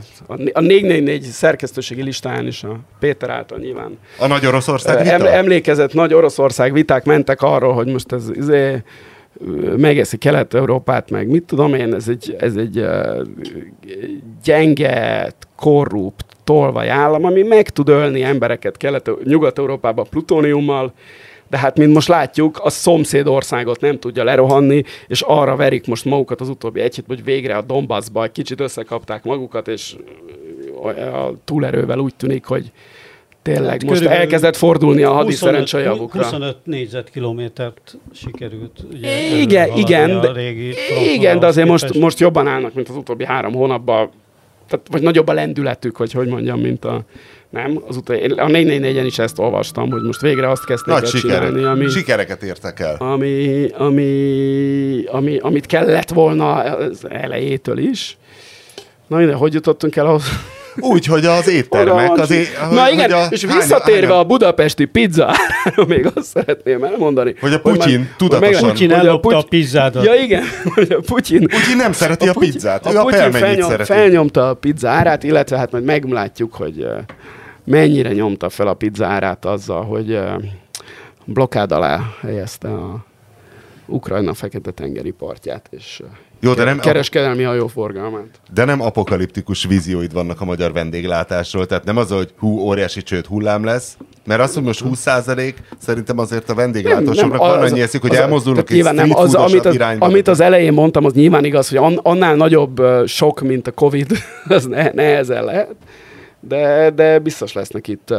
[0.53, 5.31] a 444 szerkesztőségi listáján is a Péter által nyilván A Nagy Oroszország Em, vita?
[5.31, 8.81] emlékezett nagy Oroszország viták mentek arról, hogy most ez izé,
[9.77, 12.85] megeszi Kelet-Európát, meg mit tudom én, ez egy, ez egy
[14.43, 20.93] gyenge, korrupt, tolvaj állam, ami meg tud ölni embereket Kelet- Nyugat-Európában plutóniummal,
[21.49, 26.05] de hát, mint most látjuk, a szomszéd országot nem tudja lerohanni, és arra verik most
[26.05, 29.95] magukat az utóbbi egy hét, hogy végre a Donbassba kicsit összekapták magukat, és
[31.13, 32.71] a túlerővel úgy tűnik, hogy
[33.53, 36.23] tényleg Hát most elkezdett fordulni a 25 hadiszerencse javukra.
[36.23, 38.79] 25 négyzetkilométert sikerült.
[38.93, 40.73] Ugye, Igen, igen, a de- régi
[41.13, 42.01] Igen, de azért most, képest.
[42.01, 44.09] most jobban állnak, mint az utóbbi három hónapban.
[44.69, 47.01] Tehát, vagy nagyobb a lendületük, vagy hogy mondjam, mint a...
[47.49, 51.03] Nem, az utóbbi, én a 444-en is ezt olvastam, hogy most végre azt kezdték Nagy
[51.03, 51.37] el sikerek.
[51.53, 52.95] csinálni, ami, Sikereket értek el.
[52.99, 58.17] ami, ami, ami, amit kellett volna az elejétől is.
[59.07, 60.23] Na minden, hogy jutottunk el ahhoz?
[60.79, 64.85] Úgy, hogy az éttermek, az é, Na hogy, igen, a, és visszatérve hány- a budapesti
[64.85, 65.31] pizza,
[65.87, 67.35] még azt szeretném elmondani.
[67.39, 70.05] Hogy a Putyin hogy tudatosan- meg- Putyin ellopta a Putyin- pizzádat.
[70.05, 70.43] Ja igen,
[70.75, 73.91] hogy a Putyin Putyin nem szereti a, Putyin- pizzát, a a Putyin felnyom, szereti.
[73.93, 76.87] felnyomta a pizza árát, illetve hát majd meglátjuk, hogy
[77.63, 80.19] mennyire nyomta fel a pizza árát azzal, hogy
[81.25, 83.05] blokkád alá helyezte a
[83.87, 86.01] Ukrajna fekete-tengeri partját, és
[86.45, 88.25] Jó, de nem, kereskedelmi hajóforgalmát.
[88.53, 93.25] de nem apokaliptikus vízióid vannak a magyar vendéglátásról, tehát nem az, hogy hú, óriási csőd
[93.25, 98.13] hullám lesz, mert azt, hogy most 20% szerintem azért a vendéglátósoknak van annyi eszük, hogy
[98.13, 100.05] elmozdulnak egy street az, amit, az, irányba.
[100.05, 104.11] amit az elején mondtam, az nyilván igaz, hogy an, annál nagyobb sok, mint a Covid,
[104.47, 105.75] az ne, nehezen lehet.
[106.47, 108.13] De, de biztos lesznek itt,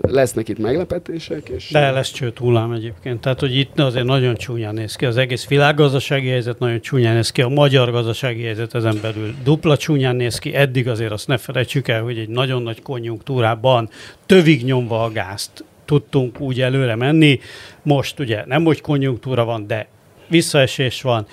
[0.00, 1.48] lesznek itt meglepetések.
[1.48, 3.20] És De lesz csőt hullám egyébként.
[3.20, 5.04] Tehát, hogy itt azért nagyon csúnyán néz ki.
[5.04, 7.42] Az egész világgazdasági helyzet nagyon csúnyán néz ki.
[7.42, 10.54] A magyar gazdasági helyzet ezen belül dupla csúnyán néz ki.
[10.54, 13.88] Eddig azért azt ne felejtsük el, hogy egy nagyon nagy konjunktúrában
[14.26, 17.40] tövig nyomva a gázt tudtunk úgy előre menni.
[17.82, 19.88] Most ugye nem, hogy konjunktúra van, de
[20.26, 21.26] visszaesés van,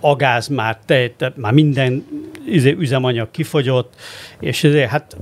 [0.00, 2.06] a gáz már, te, te, már minden
[2.46, 3.94] izé, üzemanyag kifogyott,
[4.40, 5.16] és ezért hát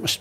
[0.00, 0.20] most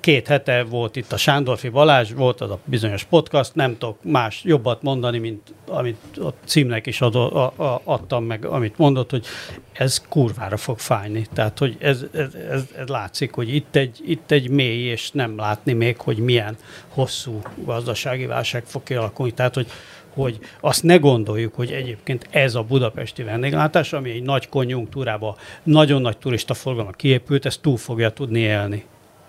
[0.00, 4.44] két hete volt itt a Sándorfi Balázs, volt az a bizonyos podcast, nem tudok más
[4.44, 9.26] jobbat mondani, mint amit a címnek is adó, a, a, adtam meg, amit mondott, hogy
[9.72, 11.26] ez kurvára fog fájni.
[11.32, 15.36] Tehát, hogy ez, ez, ez, ez látszik, hogy itt egy, itt egy mély, és nem
[15.36, 16.56] látni még, hogy milyen
[16.88, 19.32] hosszú gazdasági válság fog kialakulni.
[19.32, 19.66] Tehát, hogy
[20.14, 26.00] hogy azt ne gondoljuk, hogy egyébként ez a budapesti vendéglátás, ami egy nagy konjunktúrában nagyon
[26.02, 28.84] nagy turista forgalma kiépült, ezt túl fogja tudni élni,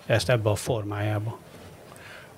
[0.08, 1.38] ezt ebbe a formájába.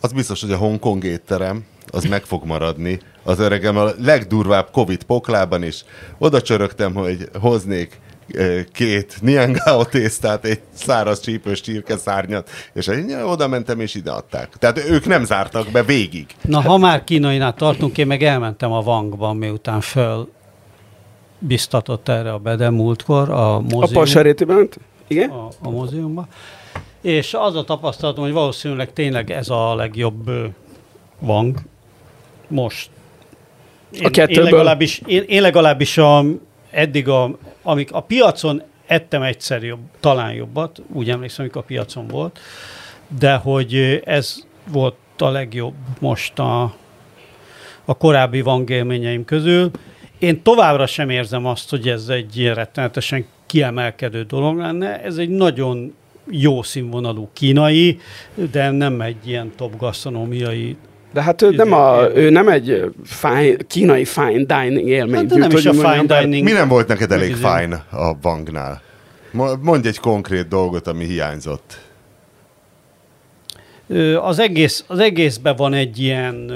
[0.00, 3.00] Az biztos, hogy a Hongkong étterem, az meg fog maradni.
[3.22, 5.84] Az öregem a legdurvább Covid poklában is.
[6.18, 8.00] Oda csörögtem, hogy hoznék
[8.72, 14.56] két niangao tésztát, egy száraz csípős csirkeszárnyat, és én oda mentem, és ide adták.
[14.58, 16.26] Tehát ők nem zártak be végig.
[16.40, 20.28] Na, ha már kínainál tartunk, én meg elmentem a Vangban, miután föl
[21.38, 24.78] biztatott erre a Bede múltkor a A mozium, Passaréti ment?
[25.06, 25.30] Igen?
[25.30, 26.28] a, a múzeumban.
[27.00, 30.30] És az a tapasztalatom, hogy valószínűleg tényleg ez a legjobb
[31.18, 31.58] Vang
[32.48, 32.90] most.
[33.90, 34.46] Én, A kettőből?
[34.46, 36.24] Én legalábbis, én, én legalábbis a,
[36.70, 37.30] eddig, a,
[37.62, 42.38] amik a piacon ettem egyszer jobb, talán jobbat, úgy emlékszem, amikor a piacon volt,
[43.18, 46.74] de hogy ez volt a legjobb most a,
[47.84, 49.70] a korábbi Vang élményeim közül.
[50.18, 55.02] Én továbbra sem érzem azt, hogy ez egy rettenetesen kiemelkedő dolog lenne.
[55.02, 55.94] Ez egy nagyon
[56.30, 57.98] jó színvonalú kínai,
[58.52, 60.76] de nem egy ilyen top gasztronómiai.
[61.12, 65.14] De hát ő nem, a, ő nem egy fine, kínai fine dining élmény.
[65.14, 66.44] Hát de nem is a fine dining.
[66.44, 68.82] Mi nem volt neked elég fine a bangnál?
[69.32, 71.78] Mo- Mondj egy konkrét dolgot, ami hiányzott.
[74.20, 76.52] Az, egész, az egészben van egy ilyen,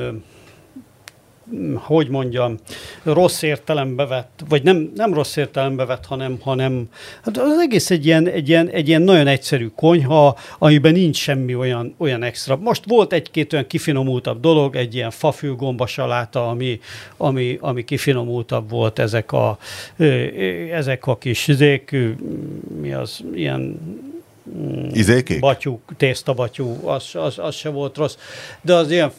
[1.74, 2.56] hogy mondjam,
[3.02, 6.88] rossz értelembe vett, vagy nem, nem rossz értelembe vett, hanem, hanem
[7.22, 11.54] hát az egész egy ilyen, egy, ilyen, egy ilyen nagyon egyszerű konyha, amiben nincs semmi
[11.54, 12.56] olyan, olyan extra.
[12.56, 16.80] Most volt egy-két olyan kifinomultabb dolog, egy ilyen fafülgomba saláta, ami,
[17.16, 19.58] ami, ami kifinomultabb volt, ezek a,
[20.70, 22.08] ezek a kis zék, ö,
[22.80, 23.78] mi az, ilyen
[24.92, 25.40] Izékék?
[25.40, 28.16] batyú, tésztabatyú, az, az, az se volt rossz.
[28.60, 29.12] De az ilyen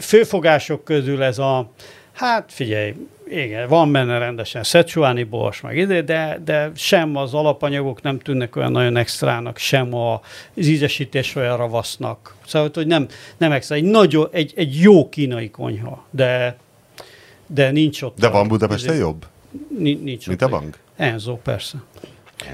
[0.00, 1.70] főfogások közül ez a,
[2.12, 2.94] hát figyelj,
[3.28, 8.56] igen, van benne rendesen szecsuáni bors, meg ide, de, de sem az alapanyagok nem tűnnek
[8.56, 10.14] olyan nagyon extrának, sem a,
[10.56, 12.34] az ízesítés olyan ravasznak.
[12.46, 16.56] Szóval, hogy nem, nem extra, egy, nagyon, egy, egy jó kínai konyha, de,
[17.46, 18.18] de nincs ott.
[18.18, 19.26] De van Budapesten jobb,
[19.78, 20.78] Nincs, nincs mint ott a bank?
[20.96, 21.82] Enzo, persze.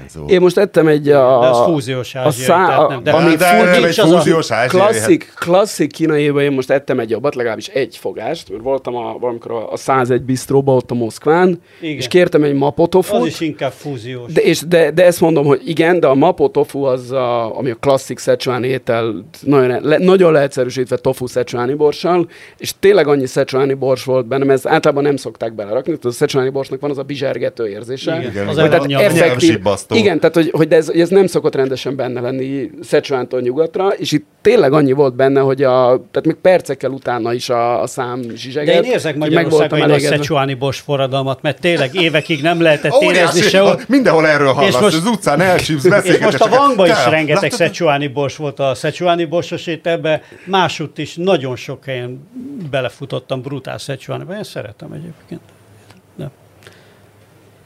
[0.01, 0.25] Enzo.
[0.27, 1.39] Én most ettem egy a...
[1.39, 4.51] De az fúziós a ázsiai, szá, tehát a, nem- de- ami de nem egy fúziós
[4.51, 4.81] ázsiai.
[4.83, 9.51] klasszik, klasszik kínaiban én most ettem egy jobbat, legalábbis egy fogást, mert voltam a, valamikor
[9.51, 11.95] a, a 101 bistróba ott a Moszkván, Igen.
[11.97, 14.31] és kértem egy mapotofut, Az is inkább fúziós.
[14.31, 17.69] de, és, de, de ezt mondom, hogy igen, de a mapo tofu az, a, ami
[17.69, 22.27] a klasszik Szecsuán étel, nagyon, le, nagyon leegyszerűsítve tofu szecsuáni borssal,
[22.57, 26.11] és tényleg annyi szecsuáni bors volt benne, mert ezt általában nem szokták belerakni, tehát a
[26.11, 28.17] szecsuáni borsnak van az a bizsergető érzése.
[28.19, 29.95] Igen, Igen, az Tehát effektív- nyelvsibbasztó.
[29.95, 34.11] igen, tehát hogy, hogy de ez, ez, nem szokott rendesen benne lenni Szecsuántól nyugatra, és
[34.11, 38.21] itt tényleg annyi volt benne, hogy a, tehát még percekkel utána is a, a szám
[38.35, 38.81] zsizseget.
[38.81, 40.17] De én érzek hogy meg voltam Magyarországon egy nagy elégedve.
[40.17, 43.79] szecsuáni bors forradalmat, mert tényleg évekig nem lehetett Óriási, érezni sehol.
[43.87, 48.07] mindenhol erről hallasz, most- az utcán elsívsz, És most a Vangba is Te, rengeteg szecsuáni
[48.07, 52.27] bors volt a szecsuáni borsos ételbe, másutt is nagyon sok helyen
[52.69, 54.35] belefutottam brutál szecsuániba.
[54.35, 55.41] Én szeretem egyébként.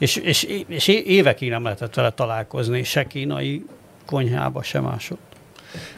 [0.02, 0.06] De.
[0.06, 3.66] És, és, és évekig nem lehetett vele találkozni, se kínai
[4.06, 5.18] konyhába, se másod.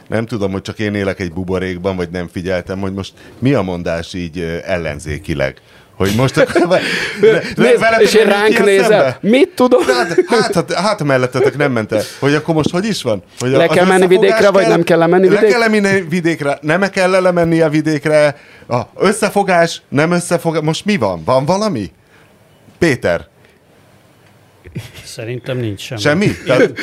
[0.08, 3.62] Nem tudom, hogy csak én élek egy buborékban, vagy nem figyeltem, hogy most mi a
[3.62, 5.60] mondás így ellenzékileg.
[5.96, 6.68] Hogy most akkor...
[6.68, 6.82] ve-
[7.56, 9.18] Nézd, veletek és én ránk nézel, szembe?
[9.20, 9.82] mit tudom?
[9.86, 12.02] Hát, hát, hát, hát mellettetek nem ment el.
[12.18, 13.22] Hogy akkor most hogy is van?
[13.38, 15.58] Hogy Le kell menni vidékre, vagy nem kell lemenni Le vidékre?
[15.58, 18.36] kell menni vidékre, nem kell lemenni a vidékre.
[18.68, 20.62] A összefogás, nem összefogás.
[20.62, 21.22] Most mi van?
[21.24, 21.90] Van valami?
[22.78, 23.26] Péter,
[25.04, 26.00] Szerintem nincs semmi.
[26.00, 26.24] Semmi?
[26.24, 26.78] Én Tehát-.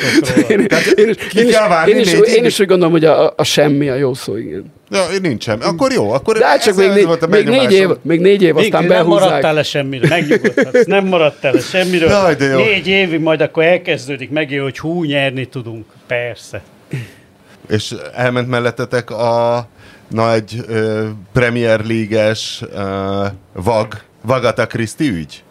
[0.48, 2.66] Én, Tehát én, is, ki én, is, kell várni én, is, négy én is úgy
[2.66, 4.72] gondolom, hogy a, a semmi a jó szó, igen.
[4.90, 5.62] ja, nincs semmi.
[5.62, 8.20] Akkor jó, akkor De hát csak még, ez négy, volt a még, négy év, még
[8.20, 9.54] négy év, Még aztán nem maradtál behúzzák.
[9.54, 10.84] le semmiről, megnyugodhatsz.
[10.86, 12.08] Nem maradtál le semmiről.
[12.08, 12.58] Jaj, de jó.
[12.58, 15.84] Négy évig majd akkor elkezdődik megint, hogy hú, nyerni tudunk.
[16.06, 16.62] Persze.
[17.68, 19.66] És elment mellettetek a
[20.08, 25.42] nagy ö, Premier League-es ö, VAG, Vagata Christie ügy?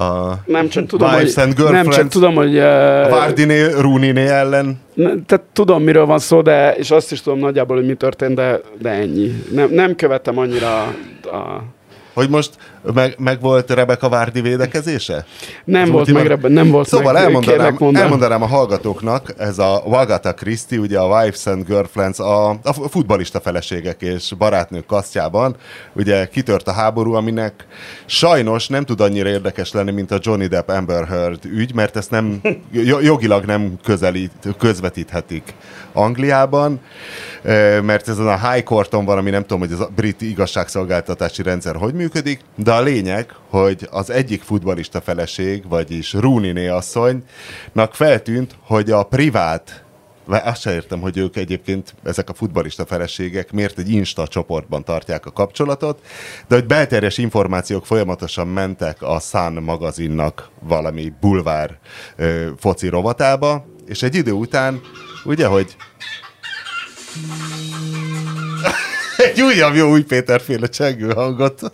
[0.00, 1.32] A Nem csak tudom, hogy,
[1.70, 4.80] nem csak tudom, hogy uh, Vardiné, Rooney ellen.
[5.26, 8.60] tehát tudom, miről van szó, de és azt is tudom nagyjából, hogy mi történt, de,
[8.78, 9.44] de ennyi.
[9.52, 10.82] Nem, nem követem annyira
[11.22, 11.62] a...
[12.14, 12.50] Hogy most
[12.94, 15.24] meg, meg volt Rebecca Várdi védekezése?
[15.64, 17.22] Nem Az volt ultima- meg ebben, nem volt Szóval meg.
[17.22, 22.72] elmondanám, elmondanám a hallgatóknak, ez a Wagata Christie, ugye a Wives and Girlfriends, a, a
[22.90, 25.56] futbalista feleségek és barátnők kasztjában,
[25.92, 27.66] ugye kitört a háború, aminek
[28.06, 32.10] sajnos nem tud annyira érdekes lenni, mint a Johnny Depp Amber Heard ügy, mert ezt
[32.10, 32.40] nem,
[32.70, 35.54] jo- jogilag nem közelít, közvetíthetik
[36.00, 36.80] Angliában,
[37.82, 41.76] mert ezen a High Courton van, ami nem tudom, hogy az a brit igazságszolgáltatási rendszer
[41.76, 48.90] hogy működik, de a lényeg, hogy az egyik futbalista feleség, vagyis Rooney asszonynak feltűnt, hogy
[48.90, 49.84] a privát
[50.30, 54.84] Ve- azt sem értem, hogy ők egyébként, ezek a futbalista feleségek miért egy Insta csoportban
[54.84, 56.00] tartják a kapcsolatot,
[56.48, 61.78] de hogy belterjes információk folyamatosan mentek a Sun magazinnak valami bulvár
[62.16, 64.80] ö, foci rovatába, és egy idő után,
[65.24, 65.76] ugye, hogy
[69.16, 71.70] egy újabb jó új Péterféle csengő hangot.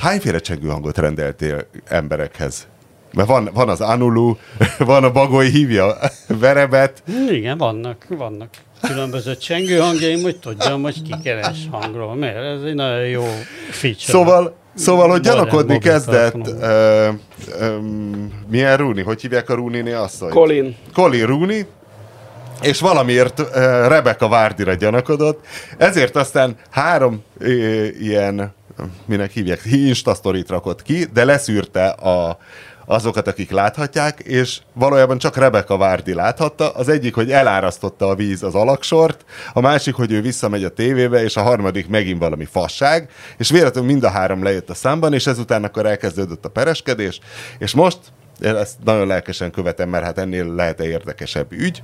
[0.00, 2.66] Hányféle csengő hangot rendeltél emberekhez?
[3.12, 4.36] Mert van, van az Anulu,
[4.78, 8.48] van a Bagoly hívja Verebet, Igen, vannak, vannak
[8.80, 13.24] különböző csengő hangjaim, hogy tudjam, hogy kikeres hangról, mert ez egy nagyon jó
[13.70, 14.12] feature.
[14.12, 17.08] Szóval, szóval hogy gyanakodni kezdett, ö,
[17.60, 17.78] ö,
[18.50, 20.32] milyen Rooney, hogy hívják a Rooney-né asszonyt?
[20.32, 20.76] Colin.
[20.92, 21.66] Colin Rooney,
[22.62, 23.48] és valamiért uh,
[23.88, 25.46] Rebecca Várdira gyanakodott,
[25.78, 28.54] ezért aztán három ö, ilyen,
[29.04, 32.38] minek hívják, Insta sztorit rakott ki, de leszűrte a,
[32.86, 36.70] azokat, akik láthatják, és valójában csak Rebecca Várdi láthatta.
[36.70, 41.22] Az egyik, hogy elárasztotta a víz az alaksort, a másik, hogy ő visszamegy a tévébe,
[41.22, 45.26] és a harmadik megint valami fasság, és véletlenül mind a három lejött a számban, és
[45.26, 47.20] ezután akkor elkezdődött a pereskedés,
[47.58, 47.98] és most
[48.38, 51.82] ezt nagyon lelkesen követem, mert hát ennél lehet-e érdekesebb ügy.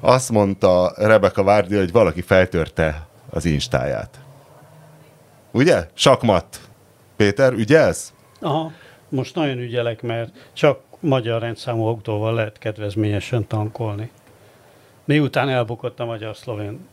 [0.00, 4.20] Azt mondta Rebecca Várdi, hogy valaki feltörte az instáját.
[5.50, 5.88] Ugye?
[5.94, 6.60] Sakmat.
[7.16, 8.12] Péter, ügyelsz?
[8.40, 8.72] Aha,
[9.08, 14.10] most nagyon ügyelek, mert csak magyar rendszámú autóval lehet kedvezményesen tankolni.
[15.04, 16.88] Miután elbukott a magyar-szlovén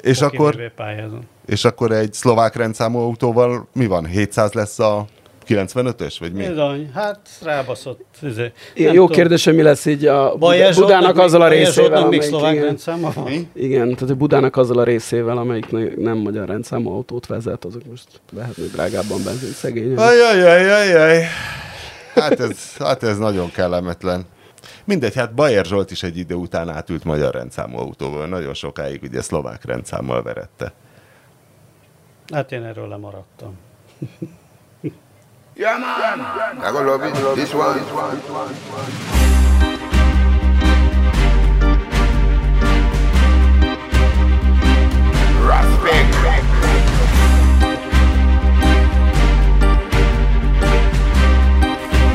[0.00, 1.28] És akkor, VB pályázón.
[1.46, 4.06] és akkor egy szlovák rendszámú autóval mi van?
[4.06, 5.06] 700 lesz a
[5.48, 6.46] 95-ös, vagy mi?
[6.46, 8.04] Bizony, hát rábaszott.
[8.22, 8.52] Izé.
[8.74, 11.98] Jó tudom, kérdés, hogy mi lesz így a Zsoltnak Budának még- azzal a részével, Zsoltnak
[11.98, 13.24] még amelyik, szlovák igen, rendszáma van?
[13.24, 13.48] Mi?
[13.54, 17.82] igen, tehát hogy Budának azzal a részével, amelyik ne- nem magyar rendszámú autót vezet, azok
[17.90, 19.98] most lehetnek drágábban benzin szegényen.
[19.98, 21.22] Ajajajajaj.
[22.14, 24.24] Hát ez, hát ez nagyon kellemetlen.
[24.84, 28.26] Mindegy, hát Bajer Zsolt is egy idő után átült magyar rendszámú autóval.
[28.26, 30.72] Nagyon sokáig ugye szlovák rendszámmal verette.
[32.32, 33.58] Hát én erről lemaradtam.
[35.60, 36.20] Yeah, man.
[36.64, 37.12] I go love it.
[37.22, 37.76] Love this one.
[37.76, 38.16] This one.
[38.16, 38.48] This one.
[38.48, 38.88] This one.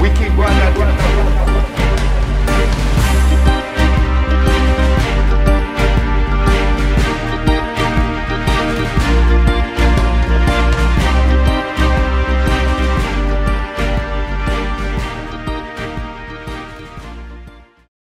[0.01, 1.34] Wicked one, one, one, one.